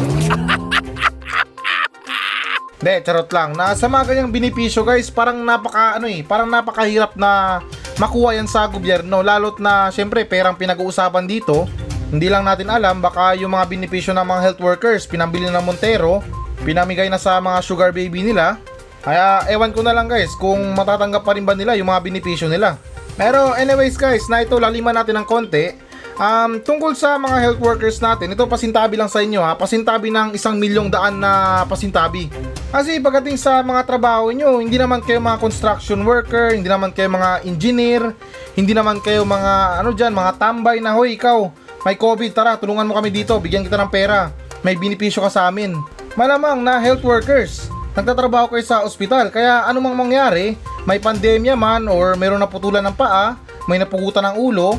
De, 2.80 3.04
charot 3.04 3.28
lang. 3.28 3.52
Na 3.52 3.76
sa 3.76 3.92
mga 3.92 4.08
ganyang 4.08 4.32
benepisyo 4.32 4.80
guys, 4.80 5.12
parang 5.12 5.44
napaka 5.44 6.00
ano 6.00 6.08
eh, 6.08 6.24
parang 6.24 6.48
napakahirap 6.48 7.12
na 7.12 7.60
makuha 8.00 8.40
yan 8.40 8.48
sa 8.48 8.64
gobyerno 8.64 9.20
lalo't 9.20 9.60
na 9.60 9.92
syempre 9.92 10.24
perang 10.24 10.56
pinag-uusapan 10.56 11.28
dito. 11.28 11.68
Hindi 12.08 12.32
lang 12.32 12.48
natin 12.48 12.72
alam 12.72 13.04
baka 13.04 13.36
yung 13.36 13.52
mga 13.52 13.68
benepisyo 13.68 14.16
ng 14.16 14.24
mga 14.24 14.40
health 14.42 14.60
workers 14.64 15.04
pinambili 15.04 15.46
ng 15.46 15.60
Montero, 15.60 16.24
pinamigay 16.64 17.12
na 17.12 17.20
sa 17.20 17.36
mga 17.38 17.60
sugar 17.60 17.92
baby 17.92 18.24
nila. 18.24 18.56
Kaya 19.04 19.44
ewan 19.52 19.76
ko 19.76 19.84
na 19.84 19.92
lang 19.92 20.08
guys 20.08 20.32
kung 20.40 20.72
matatanggap 20.72 21.20
pa 21.24 21.36
rin 21.36 21.44
ba 21.44 21.52
nila 21.52 21.76
yung 21.76 21.92
mga 21.92 22.00
benepisyo 22.00 22.48
nila. 22.48 22.80
Pero 23.20 23.52
anyways 23.52 24.00
guys, 24.00 24.24
na 24.32 24.40
ito 24.40 24.56
laliman 24.56 24.96
natin 24.96 25.20
ng 25.20 25.28
konti. 25.28 25.76
Um, 26.20 26.60
tungkol 26.60 26.92
sa 26.92 27.16
mga 27.16 27.36
health 27.40 27.60
workers 27.64 27.96
natin, 27.96 28.36
ito 28.36 28.44
pasintabi 28.44 28.92
lang 29.00 29.08
sa 29.08 29.24
inyo 29.24 29.40
ha, 29.40 29.56
pasintabi 29.56 30.12
ng 30.12 30.36
isang 30.36 30.60
milyong 30.60 30.92
daan 30.92 31.16
na 31.16 31.64
pasintabi. 31.64 32.28
Kasi 32.68 33.00
pagdating 33.00 33.40
sa 33.40 33.64
mga 33.64 33.88
trabaho 33.88 34.28
nyo, 34.28 34.60
hindi 34.60 34.76
naman 34.76 35.00
kayo 35.00 35.16
mga 35.16 35.40
construction 35.40 36.04
worker, 36.04 36.52
hindi 36.52 36.68
naman 36.68 36.92
kayo 36.92 37.08
mga 37.08 37.48
engineer, 37.48 38.12
hindi 38.52 38.76
naman 38.76 39.00
kayo 39.00 39.24
mga 39.24 39.80
ano 39.80 39.96
dyan, 39.96 40.12
mga 40.12 40.36
tambay 40.36 40.76
na, 40.84 40.92
hoy 40.92 41.16
ikaw, 41.16 41.48
may 41.88 41.96
COVID, 41.96 42.36
tara, 42.36 42.60
tulungan 42.60 42.84
mo 42.84 43.00
kami 43.00 43.08
dito, 43.08 43.32
bigyan 43.40 43.64
kita 43.64 43.80
ng 43.80 43.88
pera, 43.88 44.28
may 44.60 44.76
binipisyo 44.76 45.24
ka 45.24 45.32
sa 45.32 45.48
amin. 45.48 45.72
Malamang 46.20 46.60
na 46.60 46.76
health 46.84 47.00
workers, 47.00 47.72
nagtatrabaho 47.96 48.52
kayo 48.52 48.60
sa 48.60 48.84
ospital, 48.84 49.32
kaya 49.32 49.64
anumang 49.64 49.96
mangyari, 49.96 50.52
may 50.84 51.00
pandemya 51.00 51.56
man 51.56 51.88
or 51.88 52.12
mayroon 52.12 52.44
naputulan 52.44 52.84
ng 52.84 52.92
paa, 52.92 53.40
may 53.64 53.80
napugutan 53.80 54.28
ng 54.28 54.36
ulo, 54.36 54.76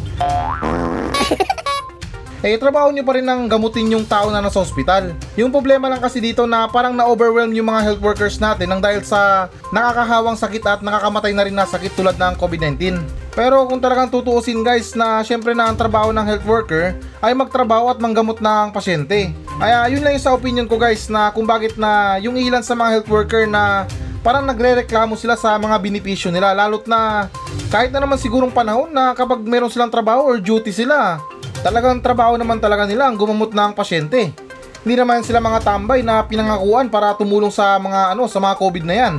eh 2.41 2.57
trabaho 2.57 2.89
nyo 2.89 3.05
pa 3.05 3.13
rin 3.13 3.25
ng 3.25 3.45
gamutin 3.45 3.93
yung 3.93 4.05
tao 4.05 4.33
na 4.33 4.41
nasa 4.41 4.57
ospital. 4.57 5.13
Yung 5.37 5.53
problema 5.53 5.85
lang 5.85 6.01
kasi 6.01 6.17
dito 6.17 6.49
na 6.49 6.65
parang 6.65 6.97
na-overwhelm 6.97 7.53
yung 7.53 7.69
mga 7.69 7.81
health 7.85 8.01
workers 8.01 8.41
natin 8.41 8.73
nang 8.73 8.81
dahil 8.81 9.05
sa 9.05 9.45
nakakahawang 9.69 10.33
sakit 10.33 10.63
at 10.65 10.81
nakakamatay 10.81 11.37
na 11.37 11.45
rin 11.45 11.53
na 11.53 11.69
sakit 11.69 11.93
tulad 11.93 12.17
ng 12.17 12.33
COVID-19. 12.41 12.97
Pero 13.37 13.63
kung 13.69 13.77
talagang 13.77 14.09
tutuusin 14.09 14.65
guys 14.65 14.97
na 14.97 15.21
syempre 15.21 15.53
na 15.53 15.69
ang 15.69 15.77
trabaho 15.77 16.09
ng 16.09 16.25
health 16.25 16.45
worker 16.49 16.97
ay 17.21 17.31
magtrabaho 17.37 17.93
at 17.93 18.01
manggamot 18.01 18.41
ng 18.41 18.73
pasyente. 18.73 19.31
Kaya 19.61 19.87
yun 19.93 20.01
lang 20.01 20.17
yung 20.17 20.25
sa 20.25 20.33
opinion 20.33 20.65
ko 20.65 20.81
guys 20.81 21.07
na 21.07 21.29
kung 21.29 21.45
bakit 21.45 21.77
na 21.77 22.17
yung 22.19 22.35
ilan 22.35 22.65
sa 22.65 22.73
mga 22.73 22.99
health 22.99 23.09
worker 23.13 23.45
na 23.45 23.85
parang 24.25 24.45
nagre-reklamo 24.49 25.13
sila 25.13 25.37
sa 25.37 25.57
mga 25.57 25.77
benepisyo 25.81 26.29
nila 26.29 26.53
lalot 26.53 26.85
na 26.85 27.29
kahit 27.73 27.89
na 27.89 28.01
naman 28.01 28.21
sigurong 28.21 28.53
panahon 28.53 28.93
na 28.93 29.17
kapag 29.17 29.41
meron 29.41 29.69
silang 29.69 29.89
trabaho 29.89 30.29
or 30.29 30.37
duty 30.37 30.69
sila 30.69 31.17
talagang 31.61 32.01
trabaho 32.03 32.35
naman 32.35 32.57
talaga 32.57 32.83
nila 32.89 33.07
ang 33.07 33.15
gumamot 33.15 33.53
ng 33.53 33.71
pasyente 33.77 34.51
hindi 34.81 34.97
naman 34.97 35.21
sila 35.21 35.37
mga 35.37 35.61
tambay 35.61 36.01
na 36.01 36.25
pinangakuan 36.25 36.89
para 36.89 37.13
tumulong 37.13 37.53
sa 37.53 37.77
mga 37.77 38.17
ano 38.17 38.25
sa 38.25 38.41
mga 38.41 38.57
COVID 38.57 38.83
na 38.85 38.95
yan. 38.97 39.13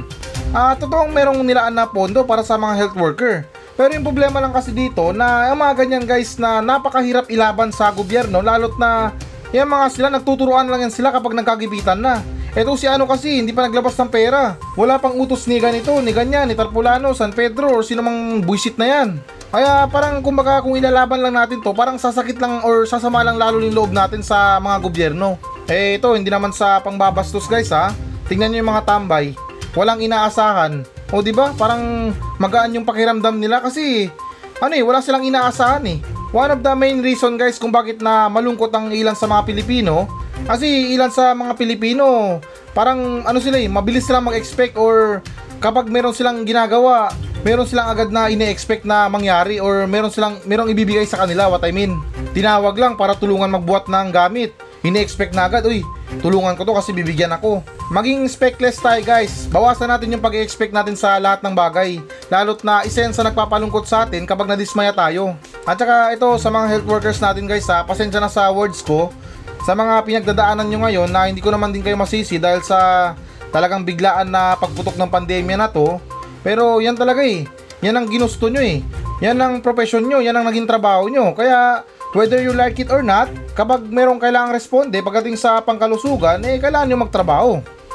Ah, 0.51 0.75
totoong 0.75 1.15
merong 1.15 1.39
nilaan 1.47 1.79
na 1.79 1.87
pondo 1.87 2.27
para 2.27 2.43
sa 2.43 2.59
mga 2.59 2.75
health 2.83 2.97
worker. 2.99 3.47
Pero 3.79 3.95
yung 3.95 4.03
problema 4.03 4.43
lang 4.43 4.51
kasi 4.51 4.75
dito 4.75 5.15
na 5.15 5.55
ang 5.55 5.63
mga 5.63 5.87
ganyan 5.87 6.05
guys 6.05 6.35
na 6.37 6.59
napakahirap 6.59 7.31
ilaban 7.31 7.71
sa 7.71 7.95
gobyerno 7.95 8.43
lalot 8.43 8.75
na 8.77 9.15
yung 9.55 9.71
mga 9.71 9.87
sila 9.89 10.09
nagtuturuan 10.11 10.67
lang 10.67 10.83
yan 10.85 10.93
sila 10.93 11.15
kapag 11.15 11.39
nagkagipitan 11.39 12.03
na. 12.03 12.19
Eto 12.53 12.77
si 12.77 12.85
ano 12.85 13.09
kasi 13.09 13.41
hindi 13.41 13.57
pa 13.57 13.65
naglabas 13.65 13.97
ng 13.97 14.13
pera. 14.13 14.61
Wala 14.77 15.01
pang 15.01 15.17
utos 15.17 15.49
ni 15.49 15.57
ganito, 15.57 15.97
ni 16.05 16.13
ganyan, 16.13 16.45
ni 16.45 16.53
Tarpulano, 16.53 17.17
San 17.17 17.33
Pedro 17.33 17.73
or 17.73 17.81
sino 17.81 18.05
mang 18.05 18.45
buisit 18.45 18.77
na 18.77 18.87
yan. 18.93 19.09
Kaya 19.49 19.89
parang 19.89 20.21
kumbaga 20.21 20.61
kung 20.61 20.77
ilalaban 20.77 21.25
lang 21.25 21.33
natin 21.33 21.65
to, 21.65 21.73
parang 21.73 21.97
sasakit 21.97 22.37
lang 22.37 22.61
or 22.61 22.85
sasama 22.85 23.25
lang 23.25 23.41
lalo 23.41 23.57
yung 23.57 23.73
loob 23.73 23.91
natin 23.97 24.21
sa 24.21 24.61
mga 24.61 24.77
gobyerno. 24.85 25.41
Eh 25.65 25.97
ito, 25.97 26.13
hindi 26.13 26.29
naman 26.29 26.53
sa 26.53 26.77
pangbabastos 26.85 27.49
guys 27.49 27.73
ha. 27.73 27.89
Tingnan 28.29 28.53
nyo 28.53 28.59
yung 28.61 28.71
mga 28.77 28.85
tambay. 28.85 29.33
Walang 29.73 30.05
inaasahan. 30.05 30.85
O 31.09 31.25
di 31.25 31.33
ba? 31.33 31.57
Parang 31.57 32.13
magaan 32.37 32.77
yung 32.77 32.85
pakiramdam 32.85 33.41
nila 33.41 33.65
kasi 33.65 34.13
ano 34.61 34.73
eh, 34.77 34.85
wala 34.85 35.01
silang 35.01 35.25
inaasahan 35.25 35.85
eh. 35.89 36.05
One 36.37 36.53
of 36.53 36.61
the 36.61 36.73
main 36.77 37.01
reason 37.01 37.41
guys 37.41 37.57
kung 37.57 37.73
bakit 37.73 38.05
na 38.05 38.29
malungkot 38.29 38.73
ang 38.77 38.93
ilan 38.93 39.17
sa 39.17 39.25
mga 39.25 39.49
Pilipino 39.49 40.09
kasi 40.47 40.95
ilan 40.95 41.11
sa 41.13 41.33
mga 41.33 41.55
Pilipino 41.55 42.39
parang 42.73 43.23
ano 43.23 43.39
sila 43.39 43.61
eh, 43.61 43.69
mabilis 43.69 44.09
silang 44.09 44.27
mag-expect 44.27 44.75
or 44.81 45.21
kapag 45.63 45.87
meron 45.93 46.11
silang 46.17 46.43
ginagawa, 46.43 47.15
meron 47.47 47.69
silang 47.69 47.87
agad 47.93 48.11
na 48.11 48.27
ine-expect 48.27 48.83
na 48.83 49.07
mangyari 49.07 49.63
or 49.63 49.87
meron 49.87 50.11
silang 50.11 50.43
merong 50.43 50.73
ibibigay 50.75 51.07
sa 51.07 51.23
kanila, 51.23 51.47
what 51.47 51.63
I 51.63 51.71
mean. 51.71 52.03
Tinawag 52.35 52.75
lang 52.75 52.99
para 52.99 53.15
tulungan 53.15 53.53
magbuhat 53.53 53.87
ng 53.87 54.11
gamit 54.11 54.51
ini-expect 54.83 55.33
na 55.33 55.47
agad, 55.47 55.63
uy, 55.63 55.87
tulungan 56.21 56.59
ko 56.59 56.67
to 56.67 56.75
kasi 56.75 56.91
bibigyan 56.91 57.31
ako. 57.31 57.63
Maging 57.95 58.27
speckless 58.27 58.83
tayo 58.83 58.99
guys. 59.07 59.47
Bawasan 59.49 59.89
natin 59.91 60.11
yung 60.11 60.23
pag-expect 60.23 60.75
natin 60.75 60.99
sa 60.99 61.23
lahat 61.23 61.41
ng 61.47 61.55
bagay. 61.55 62.03
Lalo't 62.29 62.67
na 62.67 62.83
isensa 62.83 63.23
nagpapalungkot 63.23 63.87
sa 63.87 64.05
atin 64.05 64.27
kapag 64.27 64.51
nadismaya 64.51 64.91
tayo. 64.91 65.39
At 65.63 65.79
saka 65.79 66.11
ito 66.11 66.27
sa 66.37 66.51
mga 66.51 66.67
health 66.67 66.87
workers 66.91 67.23
natin 67.23 67.47
guys 67.47 67.71
ha, 67.71 67.87
pasensya 67.87 68.19
na 68.19 68.31
sa 68.31 68.51
words 68.51 68.83
ko. 68.83 69.15
Sa 69.63 69.79
mga 69.79 70.03
pinagdadaanan 70.03 70.67
nyo 70.67 70.79
ngayon 70.83 71.09
na 71.11 71.31
hindi 71.31 71.39
ko 71.39 71.55
naman 71.55 71.71
din 71.71 71.87
kayo 71.87 71.95
masisi 71.95 72.43
dahil 72.43 72.67
sa 72.67 73.13
talagang 73.55 73.87
biglaan 73.87 74.27
na 74.27 74.59
pagputok 74.59 74.99
ng 74.99 75.07
pandemya 75.07 75.55
na 75.55 75.71
to. 75.71 76.03
Pero 76.43 76.83
yan 76.83 76.99
talaga 76.99 77.23
eh. 77.23 77.47
Yan 77.79 77.95
ang 77.95 78.11
ginusto 78.11 78.51
nyo 78.51 78.59
eh. 78.59 78.83
Yan 79.23 79.39
ang 79.39 79.63
profession 79.63 80.03
nyo, 80.03 80.19
yan 80.19 80.35
ang 80.35 80.51
naging 80.51 80.67
trabaho 80.67 81.07
nyo. 81.07 81.31
Kaya 81.31 81.87
whether 82.11 82.43
you 82.43 82.51
like 82.51 82.75
it 82.83 82.91
or 82.91 83.07
not, 83.07 83.31
kapag 83.55 83.87
merong 83.87 84.19
kailangang 84.19 84.59
responde 84.59 84.99
pagdating 84.99 85.39
sa 85.39 85.63
pangkalusugan, 85.63 86.43
eh 86.43 86.59
kailangan 86.59 86.91
nyo 86.91 86.99
magtrabaho. 87.07 87.53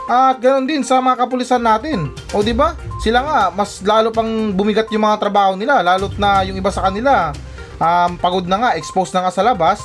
At 0.08 0.40
ganoon 0.40 0.64
din 0.64 0.88
sa 0.88 1.04
mga 1.04 1.28
kapulisan 1.28 1.60
natin. 1.60 2.16
O 2.32 2.40
di 2.40 2.56
ba? 2.56 2.80
Sila 3.04 3.20
nga 3.28 3.40
mas 3.52 3.84
lalo 3.84 4.08
pang 4.16 4.56
bumigat 4.56 4.88
yung 4.88 5.04
mga 5.04 5.20
trabaho 5.20 5.60
nila, 5.60 5.84
lalo't 5.84 6.16
na 6.16 6.48
yung 6.48 6.56
iba 6.56 6.72
sa 6.72 6.88
kanila 6.88 7.36
um, 7.82 8.12
pagod 8.18 8.46
na 8.46 8.58
nga, 8.62 8.70
exposed 8.78 9.14
na 9.14 9.26
nga 9.26 9.34
sa 9.34 9.46
labas. 9.46 9.82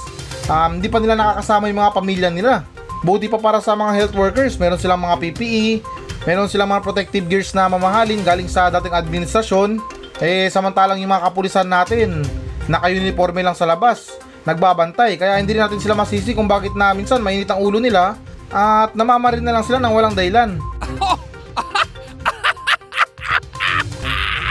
Um, 0.53 0.77
hindi 0.77 0.93
pa 0.93 1.01
nila 1.01 1.17
nakakasama 1.17 1.73
yung 1.73 1.81
mga 1.81 1.95
pamilya 1.97 2.29
nila. 2.29 2.69
Buti 3.01 3.33
pa 3.33 3.41
para 3.41 3.59
sa 3.65 3.73
mga 3.73 3.97
health 3.97 4.15
workers, 4.15 4.61
meron 4.61 4.77
silang 4.77 5.01
mga 5.01 5.17
PPE, 5.17 5.81
meron 6.29 6.47
silang 6.47 6.69
mga 6.69 6.85
protective 6.85 7.25
gears 7.25 7.57
na 7.57 7.73
mamahalin 7.73 8.21
galing 8.21 8.53
sa 8.53 8.69
dating 8.69 8.93
administrasyon. 8.93 9.81
Eh 10.21 10.53
samantalang 10.53 11.01
yung 11.01 11.09
mga 11.09 11.33
kapulisan 11.33 11.67
natin, 11.67 12.21
naka-uniforme 12.69 13.41
lang 13.41 13.57
sa 13.57 13.65
labas 13.65 14.13
nagbabantay. 14.45 15.17
Kaya 15.17 15.41
hindi 15.41 15.57
natin 15.57 15.81
sila 15.81 15.97
masisi 15.97 16.37
kung 16.37 16.47
bakit 16.51 16.77
na 16.77 16.93
minsan 16.93 17.25
mainit 17.25 17.49
ang 17.49 17.63
ulo 17.65 17.81
nila 17.81 18.21
at 18.53 18.93
namamarin 18.93 19.43
na 19.43 19.57
lang 19.57 19.65
sila 19.65 19.81
ng 19.81 19.93
walang 19.95 20.13
dahilan. 20.15 20.61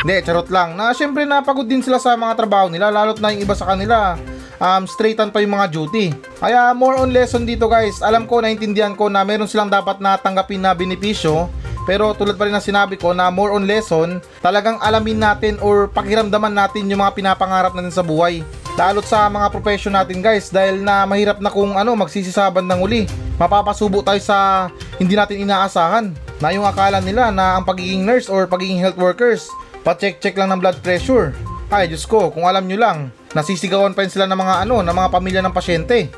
Hindi, 0.01 0.17
charot 0.25 0.49
lang. 0.49 0.73
Na 0.73 0.97
syempre 0.97 1.29
napagod 1.29 1.69
din 1.69 1.85
sila 1.85 2.01
sa 2.01 2.17
mga 2.17 2.33
trabaho 2.33 2.73
nila 2.73 2.89
lalo't 2.89 3.21
na 3.21 3.37
yung 3.37 3.45
iba 3.45 3.53
sa 3.53 3.69
kanila 3.69 4.17
um, 4.61 4.85
straightan 4.85 5.33
pa 5.33 5.41
yung 5.41 5.57
mga 5.57 5.73
duty. 5.73 6.13
Kaya 6.37 6.71
more 6.77 7.01
on 7.01 7.09
lesson 7.09 7.43
dito 7.43 7.65
guys. 7.65 7.99
Alam 8.05 8.29
ko, 8.29 8.39
naintindihan 8.39 8.93
ko 8.93 9.09
na 9.09 9.25
meron 9.25 9.49
silang 9.49 9.73
dapat 9.73 9.97
na 9.97 10.15
tanggapin 10.21 10.61
na 10.61 10.77
benepisyo 10.77 11.49
pero 11.81 12.13
tulad 12.13 12.37
pa 12.37 12.45
rin 12.45 12.53
ng 12.53 12.61
sinabi 12.61 12.95
ko 12.97 13.09
na 13.11 13.33
more 13.33 13.57
on 13.57 13.65
lesson, 13.65 14.21
talagang 14.39 14.77
alamin 14.85 15.17
natin 15.17 15.57
or 15.65 15.89
pakiramdaman 15.89 16.53
natin 16.53 16.85
yung 16.85 17.01
mga 17.01 17.17
pinapangarap 17.17 17.73
natin 17.73 17.93
sa 17.93 18.05
buhay. 18.05 18.45
Lalot 18.77 19.03
sa 19.03 19.27
mga 19.27 19.51
profession 19.51 19.93
natin 19.93 20.23
guys 20.23 20.47
dahil 20.47 20.79
na 20.79 21.03
mahirap 21.03 21.41
na 21.43 21.51
kung 21.51 21.75
ano 21.75 21.91
magsisisaban 21.97 22.69
ng 22.69 22.79
uli. 22.79 23.01
Mapapasubo 23.35 24.05
tayo 24.05 24.21
sa 24.21 24.69
hindi 25.01 25.17
natin 25.17 25.41
inaasahan 25.41 26.13
na 26.37 26.53
yung 26.53 26.63
akala 26.63 27.01
nila 27.01 27.33
na 27.33 27.57
ang 27.57 27.65
pagiging 27.65 28.05
nurse 28.05 28.29
or 28.29 28.45
pagiging 28.45 28.79
health 28.79 28.97
workers 29.01 29.49
pa-check-check 29.81 30.37
lang 30.37 30.53
ng 30.53 30.61
blood 30.61 30.77
pressure. 30.85 31.33
Ay, 31.71 31.87
Diyos 31.87 32.03
ko, 32.03 32.27
kung 32.35 32.43
alam 32.43 32.67
nyo 32.67 32.75
lang, 32.75 33.15
nasisigawan 33.31 33.95
pa 33.95 34.03
rin 34.03 34.11
sila 34.11 34.27
ng 34.27 34.35
mga 34.35 34.67
ano, 34.67 34.83
ng 34.83 34.91
mga 34.91 35.07
pamilya 35.07 35.39
ng 35.39 35.55
pasyente. 35.55 36.11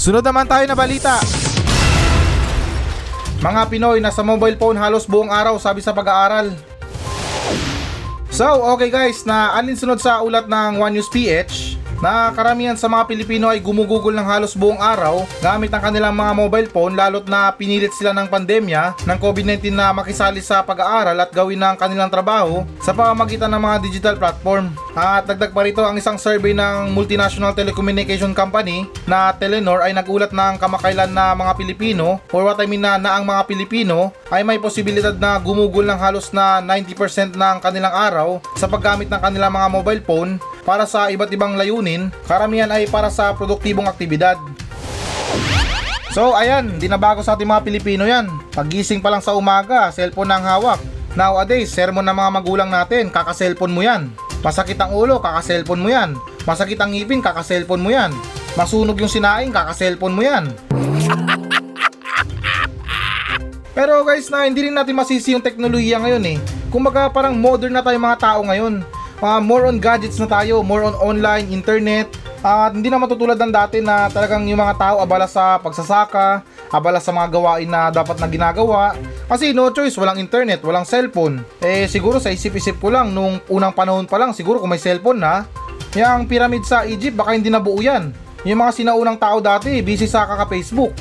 Sunod 0.00 0.24
naman 0.24 0.48
tayo 0.48 0.64
na 0.64 0.72
balita. 0.72 1.20
Mga 3.44 3.62
Pinoy 3.68 4.00
na 4.00 4.08
sa 4.08 4.24
mobile 4.24 4.56
phone 4.56 4.80
halos 4.80 5.04
buong 5.04 5.28
araw 5.28 5.60
sabi 5.60 5.84
sa 5.84 5.92
pag-aaral. 5.92 6.56
So, 8.32 8.48
okay 8.72 8.88
guys, 8.88 9.28
na 9.28 9.52
alinsunod 9.52 10.00
sa 10.00 10.24
ulat 10.24 10.48
ng 10.48 10.80
One 10.80 10.96
News 10.96 11.12
PH, 11.12 11.75
na 12.00 12.32
karamihan 12.32 12.76
sa 12.76 12.88
mga 12.88 13.08
Pilipino 13.08 13.48
ay 13.48 13.60
gumugugol 13.60 14.12
ng 14.12 14.26
halos 14.26 14.52
buong 14.52 14.80
araw 14.80 15.24
gamit 15.40 15.72
ang 15.72 15.82
kanilang 15.90 16.14
mga 16.16 16.32
mobile 16.36 16.68
phone 16.68 16.94
lalot 16.94 17.24
na 17.28 17.52
pinilit 17.52 17.92
sila 17.96 18.12
ng 18.12 18.28
pandemya 18.28 18.96
ng 19.04 19.18
COVID-19 19.20 19.72
na 19.72 19.92
makisali 19.92 20.44
sa 20.44 20.60
pag-aaral 20.60 21.16
at 21.16 21.30
gawin 21.32 21.60
ng 21.60 21.76
kanilang 21.80 22.12
trabaho 22.12 22.62
sa 22.84 22.92
pamamagitan 22.92 23.50
ng 23.52 23.62
mga 23.62 23.76
digital 23.82 24.16
platform. 24.16 24.72
At 24.96 25.28
dagdag 25.28 25.52
pa 25.52 25.60
rito 25.60 25.84
ang 25.84 26.00
isang 26.00 26.16
survey 26.16 26.56
ng 26.56 26.88
multinational 26.88 27.52
telecommunication 27.52 28.32
company 28.32 28.88
na 29.04 29.28
Telenor 29.36 29.84
ay 29.84 29.92
nagulat 29.92 30.32
ng 30.32 30.56
kamakailan 30.56 31.12
na 31.12 31.36
mga 31.36 31.52
Pilipino 31.52 32.16
or 32.32 32.48
what 32.48 32.56
I 32.56 32.64
mean 32.64 32.80
na, 32.80 32.96
na 32.96 33.20
ang 33.20 33.28
mga 33.28 33.44
Pilipino 33.44 34.08
ay 34.32 34.40
may 34.40 34.56
posibilidad 34.56 35.12
na 35.12 35.36
gumugol 35.36 35.84
ng 35.84 36.00
halos 36.00 36.32
na 36.32 36.64
90% 36.64 37.36
ng 37.36 37.56
kanilang 37.60 37.92
araw 37.92 38.40
sa 38.56 38.64
paggamit 38.64 39.12
ng 39.12 39.20
kanilang 39.20 39.52
mga 39.52 39.68
mobile 39.68 40.00
phone 40.00 40.40
para 40.64 40.88
sa 40.88 41.12
iba't 41.12 41.28
ibang 41.28 41.60
layunin, 41.60 42.08
karamihan 42.24 42.72
ay 42.72 42.88
para 42.88 43.12
sa 43.12 43.36
produktibong 43.36 43.84
aktibidad. 43.84 44.40
So 46.16 46.32
ayan, 46.32 46.80
di 46.80 46.88
na 46.88 46.96
bago 46.96 47.20
sa 47.20 47.36
ating 47.36 47.44
mga 47.44 47.68
Pilipino 47.68 48.08
yan. 48.08 48.32
Pagising 48.56 49.04
pa 49.04 49.12
lang 49.12 49.20
sa 49.20 49.36
umaga, 49.36 49.92
cellphone 49.92 50.32
na 50.32 50.40
ang 50.40 50.48
hawak. 50.48 50.80
Nowadays, 51.12 51.68
sermon 51.68 52.04
ng 52.04 52.16
mga 52.16 52.30
magulang 52.32 52.70
natin, 52.72 53.12
kaka-cellphone 53.12 53.76
mo 53.76 53.84
yan. 53.84 54.12
Masakit 54.46 54.78
ang 54.78 54.94
ulo, 54.94 55.18
kaka-cellphone 55.18 55.82
mo 55.82 55.90
yan. 55.90 56.14
Masakit 56.46 56.78
ang 56.78 56.94
ngipin, 56.94 57.18
kaka-cellphone 57.18 57.82
mo 57.82 57.90
yan. 57.90 58.14
Masunog 58.54 58.94
yung 58.94 59.10
sinaing, 59.10 59.50
kaka-cellphone 59.50 60.14
mo 60.14 60.22
yan. 60.22 60.54
Pero 63.74 64.06
guys 64.06 64.30
na 64.30 64.46
hindi 64.46 64.70
rin 64.70 64.78
natin 64.78 64.94
masisi 64.94 65.34
yung 65.34 65.42
teknolohiya 65.42 65.98
ngayon 65.98 66.24
eh. 66.30 66.38
Kumbaga 66.70 67.10
parang 67.10 67.34
modern 67.34 67.74
na 67.74 67.82
tayo 67.82 67.98
mga 67.98 68.22
tao 68.22 68.40
ngayon 68.46 68.86
uh, 69.20 69.40
more 69.40 69.68
on 69.68 69.82
gadgets 69.82 70.18
na 70.20 70.28
tayo, 70.28 70.60
more 70.62 70.84
on 70.86 70.96
online, 70.98 71.48
internet. 71.50 72.08
At 72.46 72.70
uh, 72.70 72.78
hindi 72.78 72.92
na 72.92 73.02
matutulad 73.02 73.34
ng 73.40 73.50
dati 73.52 73.82
na 73.82 74.06
talagang 74.12 74.46
yung 74.46 74.60
mga 74.60 74.78
tao 74.78 74.96
abala 75.02 75.26
sa 75.26 75.58
pagsasaka, 75.58 76.46
abala 76.70 76.98
sa 76.98 77.14
mga 77.14 77.28
gawain 77.32 77.68
na 77.70 77.88
dapat 77.90 78.18
na 78.18 78.26
ginagawa. 78.30 78.96
Kasi 79.26 79.50
no 79.54 79.70
choice, 79.70 79.94
walang 79.98 80.18
internet, 80.18 80.62
walang 80.62 80.86
cellphone. 80.86 81.42
Eh 81.62 81.86
siguro 81.86 82.18
sa 82.18 82.30
isip-isip 82.30 82.78
ko 82.78 82.90
lang, 82.90 83.10
nung 83.14 83.38
unang 83.50 83.74
panahon 83.74 84.06
pa 84.06 84.18
lang, 84.18 84.34
siguro 84.34 84.58
kung 84.58 84.70
may 84.70 84.82
cellphone 84.82 85.20
na, 85.22 85.46
yung 85.96 86.28
pyramid 86.28 86.62
sa 86.66 86.84
Egypt, 86.84 87.16
baka 87.16 87.32
hindi 87.34 87.48
na 87.48 87.62
buo 87.62 87.80
yan. 87.80 88.12
Yung 88.46 88.62
mga 88.62 88.72
sinaunang 88.78 89.18
tao 89.18 89.42
dati, 89.42 89.82
busy 89.82 90.06
sa 90.06 90.28
kaka-Facebook. 90.28 90.94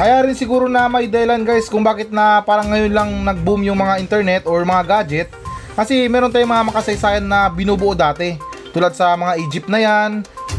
Kaya 0.00 0.24
rin 0.24 0.32
siguro 0.32 0.64
na 0.64 0.88
may 0.88 1.12
dahilan 1.12 1.44
guys 1.44 1.68
kung 1.68 1.84
bakit 1.84 2.08
na 2.08 2.40
parang 2.40 2.72
ngayon 2.72 2.92
lang 2.96 3.10
nag-boom 3.20 3.60
yung 3.68 3.76
mga 3.76 4.00
internet 4.00 4.42
or 4.48 4.64
mga 4.64 4.88
gadget. 4.88 5.28
Kasi 5.76 6.08
meron 6.08 6.32
tayong 6.32 6.48
mga 6.48 6.72
makasaysayan 6.72 7.28
na 7.28 7.52
binubuo 7.52 7.92
dati. 7.92 8.40
Tulad 8.72 8.96
sa 8.96 9.12
mga 9.12 9.36
Egypt 9.44 9.68
na 9.68 9.80
yan. 9.84 10.10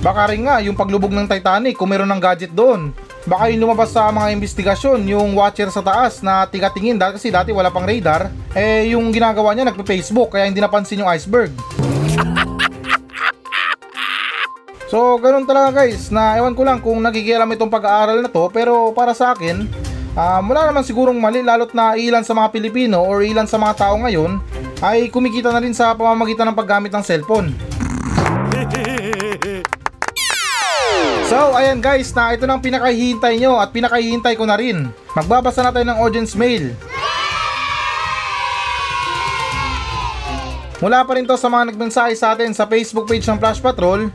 Baka 0.01 0.33
rin 0.33 0.49
nga 0.49 0.57
yung 0.65 0.73
paglubog 0.73 1.13
ng 1.13 1.29
Titanic 1.29 1.77
kung 1.77 1.93
meron 1.93 2.09
ng 2.09 2.17
gadget 2.17 2.49
doon. 2.57 2.89
Baka 3.29 3.53
yung 3.53 3.69
lumabas 3.69 3.93
sa 3.93 4.09
mga 4.09 4.33
investigasyon, 4.33 5.05
yung 5.05 5.37
watcher 5.37 5.69
sa 5.69 5.85
taas 5.85 6.25
na 6.25 6.49
tigatingin 6.49 6.97
dahil 6.97 7.21
kasi 7.21 7.29
dati 7.29 7.53
wala 7.53 7.69
pang 7.69 7.85
radar, 7.85 8.33
eh 8.57 8.89
yung 8.97 9.13
ginagawa 9.13 9.53
niya 9.53 9.69
nagpe-Facebook 9.69 10.33
kaya 10.33 10.49
hindi 10.49 10.57
napansin 10.57 11.05
yung 11.05 11.11
iceberg. 11.13 11.53
So, 14.91 15.15
ganun 15.23 15.47
talaga 15.47 15.87
guys, 15.87 16.11
na 16.11 16.35
ewan 16.35 16.51
ko 16.51 16.67
lang 16.67 16.83
kung 16.83 16.99
nakikialam 16.99 17.47
itong 17.55 17.71
pag-aaral 17.71 18.19
na 18.19 18.27
to, 18.27 18.51
pero 18.51 18.91
para 18.91 19.15
sa 19.15 19.31
akin, 19.31 19.63
um, 20.19 20.43
wala 20.51 20.67
naman 20.67 20.83
sigurong 20.83 21.15
mali, 21.15 21.39
lalot 21.39 21.71
na 21.71 21.95
ilan 21.95 22.27
sa 22.27 22.35
mga 22.35 22.51
Pilipino 22.51 22.99
or 22.99 23.23
ilan 23.23 23.47
sa 23.47 23.55
mga 23.55 23.87
tao 23.87 23.95
ngayon 24.03 24.43
ay 24.83 25.07
kumikita 25.07 25.47
na 25.47 25.63
rin 25.63 25.71
sa 25.71 25.95
pamamagitan 25.95 26.43
ng 26.51 26.59
paggamit 26.59 26.91
ng 26.91 27.07
cellphone. 27.07 27.55
Ayan 31.61 31.77
guys, 31.77 32.09
na 32.17 32.33
ito 32.33 32.49
nang 32.49 32.57
pinakahihintay 32.57 33.37
nyo 33.37 33.61
at 33.61 33.69
pinakahihintay 33.69 34.33
ko 34.33 34.49
na 34.49 34.57
rin. 34.57 34.89
Magbabasa 35.13 35.61
na 35.61 35.69
tayo 35.69 35.85
ng 35.85 36.01
audience 36.01 36.33
mail. 36.33 36.73
Mula 40.81 41.05
pa 41.05 41.13
rin 41.13 41.29
to 41.29 41.37
sa 41.37 41.45
mga 41.45 41.69
nagmensahe 41.69 42.17
sa 42.17 42.33
atin 42.33 42.49
sa 42.57 42.65
Facebook 42.65 43.05
page 43.05 43.21
ng 43.29 43.37
Flash 43.37 43.61
Patrol 43.61 44.09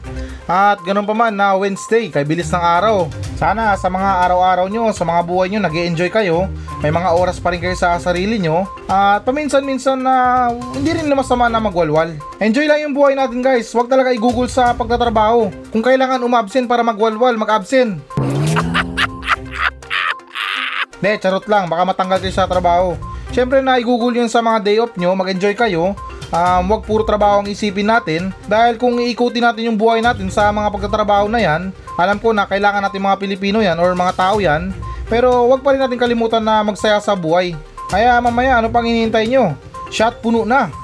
at 0.46 0.78
ganun 0.86 1.02
pa 1.02 1.10
man 1.10 1.34
na 1.34 1.58
Wednesday, 1.58 2.06
kay 2.06 2.22
bilis 2.22 2.54
ng 2.54 2.62
araw. 2.62 3.10
Sana 3.34 3.74
sa 3.74 3.90
mga 3.90 4.30
araw-araw 4.30 4.70
nyo, 4.70 4.94
sa 4.94 5.02
mga 5.02 5.26
buhay 5.26 5.50
nyo, 5.50 5.58
nag 5.58 5.74
enjoy 5.74 6.06
kayo. 6.06 6.46
May 6.86 6.94
mga 6.94 7.18
oras 7.18 7.42
pa 7.42 7.50
rin 7.50 7.58
kayo 7.58 7.74
sa 7.74 7.98
sarili 7.98 8.38
nyo. 8.38 8.62
At 8.86 9.26
paminsan-minsan 9.26 9.98
na 9.98 10.46
hindi 10.70 10.94
rin 10.94 11.10
na 11.10 11.18
masama 11.18 11.50
na 11.50 11.58
magwalwal. 11.58 12.14
Enjoy 12.38 12.70
lang 12.70 12.86
yung 12.86 12.94
buhay 12.94 13.18
natin 13.18 13.42
guys. 13.42 13.66
Huwag 13.74 13.90
talaga 13.90 14.14
i-google 14.14 14.46
sa 14.46 14.70
pagtatrabaho. 14.70 15.50
Kung 15.74 15.82
kailangan 15.82 16.22
umabsent 16.22 16.70
para 16.70 16.86
magwalwal, 16.86 17.34
mag-absent. 17.34 17.98
De, 21.02 21.18
charot 21.18 21.44
lang. 21.50 21.66
Baka 21.66 21.82
matanggal 21.90 22.22
kayo 22.22 22.32
sa 22.32 22.46
trabaho. 22.46 22.94
Siyempre 23.34 23.60
na 23.60 23.82
i-google 23.82 24.14
yun 24.14 24.30
sa 24.30 24.40
mga 24.40 24.62
day 24.62 24.78
off 24.78 24.94
nyo, 24.94 25.10
mag-enjoy 25.12 25.58
kayo. 25.58 25.92
Um, 26.34 26.74
wag 26.74 26.82
puro 26.82 27.06
trabaho 27.06 27.42
ang 27.42 27.46
isipin 27.46 27.86
natin 27.86 28.34
dahil 28.50 28.74
kung 28.74 28.98
iikutin 28.98 29.46
natin 29.46 29.70
yung 29.70 29.78
buhay 29.78 30.02
natin 30.02 30.26
sa 30.26 30.50
mga 30.50 30.74
pagtatrabaho 30.74 31.30
na 31.30 31.38
yan, 31.38 31.70
alam 31.94 32.18
ko 32.18 32.34
na 32.34 32.50
kailangan 32.50 32.82
natin 32.82 33.06
mga 33.06 33.20
Pilipino 33.22 33.62
yan 33.62 33.78
or 33.78 33.94
mga 33.94 34.14
tao 34.18 34.42
yan, 34.42 34.74
pero 35.06 35.46
wag 35.46 35.62
pa 35.62 35.70
rin 35.70 35.82
natin 35.82 35.98
kalimutan 35.98 36.42
na 36.42 36.66
magsaya 36.66 36.98
sa 36.98 37.14
buhay. 37.14 37.54
Kaya 37.86 38.18
mamaya 38.18 38.58
ano 38.58 38.66
pang 38.66 38.82
hinihintay 38.82 39.30
nyo? 39.30 39.54
Shot 39.94 40.18
puno 40.18 40.42
na. 40.42 40.66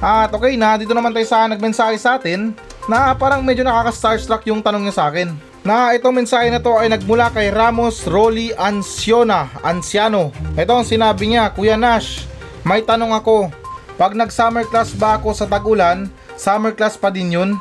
At 0.00 0.32
okay 0.32 0.56
na, 0.56 0.80
dito 0.80 0.96
naman 0.96 1.12
tayo 1.12 1.28
sa 1.28 1.44
nagmensahe 1.44 1.96
sa 2.00 2.16
atin 2.16 2.56
na 2.88 3.12
parang 3.16 3.44
medyo 3.44 3.64
nakaka-starstruck 3.64 4.44
yung 4.48 4.64
tanong 4.64 4.88
niya 4.88 4.96
sa 4.96 5.04
akin. 5.12 5.32
Na 5.64 5.96
itong 5.96 6.20
mensahe 6.20 6.52
na 6.52 6.60
to 6.60 6.76
ay 6.76 6.92
nagmula 6.92 7.32
kay 7.32 7.48
Ramos 7.48 8.04
Rolly 8.04 8.52
Anciona, 8.52 9.48
Anciano. 9.64 10.28
Ito 10.60 10.76
ang 10.76 10.84
sinabi 10.84 11.32
niya, 11.32 11.56
Kuya 11.56 11.80
Nash, 11.80 12.28
may 12.64 12.80
tanong 12.80 13.12
ako. 13.12 13.52
Pag 13.94 14.16
nag-summer 14.16 14.64
class 14.66 14.90
ba 14.96 15.20
ako 15.20 15.36
sa 15.36 15.46
tag-ulan, 15.46 16.10
summer 16.34 16.72
class 16.72 16.98
pa 16.98 17.12
din 17.12 17.30
yun? 17.30 17.50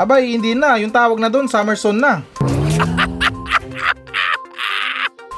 Abay, 0.00 0.34
hindi 0.34 0.56
na. 0.56 0.80
Yung 0.80 0.90
tawag 0.90 1.20
na 1.20 1.30
doon, 1.30 1.46
summer 1.46 1.78
zone 1.78 2.00
na. 2.00 2.24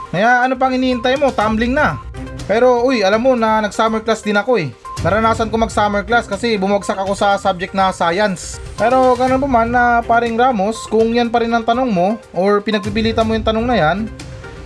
Kaya 0.08 0.48
ano 0.48 0.56
pang 0.56 0.72
iniintay 0.72 1.20
mo? 1.20 1.28
Tumbling 1.28 1.76
na. 1.76 2.00
Pero 2.48 2.88
uy, 2.88 3.04
alam 3.04 3.20
mo 3.20 3.36
na 3.36 3.60
nag-summer 3.60 4.00
class 4.00 4.24
din 4.24 4.38
ako 4.38 4.56
eh. 4.56 4.72
Naranasan 4.98 5.52
ko 5.52 5.60
mag-summer 5.60 6.02
class 6.02 6.26
kasi 6.26 6.58
bumagsak 6.58 6.98
ako 6.98 7.12
sa 7.12 7.36
subject 7.36 7.76
na 7.76 7.92
science. 7.92 8.58
Pero 8.74 9.14
ganun 9.14 9.38
pa 9.38 9.46
man 9.46 9.70
na 9.70 10.02
paring 10.02 10.34
Ramos, 10.34 10.88
kung 10.90 11.12
yan 11.12 11.30
pa 11.30 11.44
rin 11.44 11.52
ang 11.52 11.62
tanong 11.62 11.92
mo 11.92 12.18
or 12.34 12.58
pinagpipilitan 12.64 13.22
mo 13.22 13.36
yung 13.36 13.46
tanong 13.46 13.66
na 13.68 13.76
yan, 13.78 14.10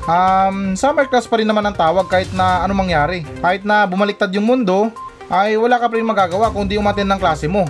um, 0.06 0.74
summer 0.78 1.06
class 1.06 1.26
pa 1.26 1.38
rin 1.38 1.48
naman 1.48 1.62
ang 1.66 1.76
tawag 1.76 2.06
kahit 2.08 2.30
na 2.34 2.62
ano 2.62 2.72
mangyari. 2.74 3.26
Kahit 3.42 3.62
na 3.66 3.84
bumaliktad 3.86 4.30
yung 4.34 4.46
mundo, 4.46 4.90
ay 5.32 5.56
wala 5.56 5.80
ka 5.80 5.88
pa 5.88 5.94
rin 5.96 6.06
magagawa 6.06 6.52
kung 6.52 6.68
di 6.68 6.76
umatin 6.76 7.08
ng 7.08 7.20
klase 7.20 7.48
mo. 7.48 7.66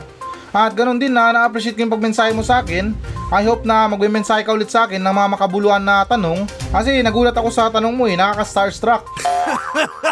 At 0.53 0.77
ganun 0.77 1.01
din 1.01 1.17
na 1.17 1.33
na-appreciate 1.33 1.73
ko 1.73 1.89
yung 1.89 1.95
pagmensahe 1.95 2.37
mo 2.37 2.45
sa 2.45 2.61
akin. 2.61 2.93
I 3.33 3.43
hope 3.49 3.65
na 3.65 3.89
magme-mensahe 3.89 4.45
ka 4.45 4.53
ulit 4.53 4.69
sa 4.69 4.85
akin 4.85 5.01
ng 5.01 5.15
mga 5.17 5.29
makabuluhan 5.33 5.81
na 5.81 6.05
tanong. 6.05 6.45
Kasi 6.69 7.01
nagulat 7.01 7.33
ako 7.33 7.49
sa 7.49 7.73
tanong 7.73 7.97
mo 7.97 8.05
eh, 8.05 8.21
nakaka-starstruck. 8.21 9.09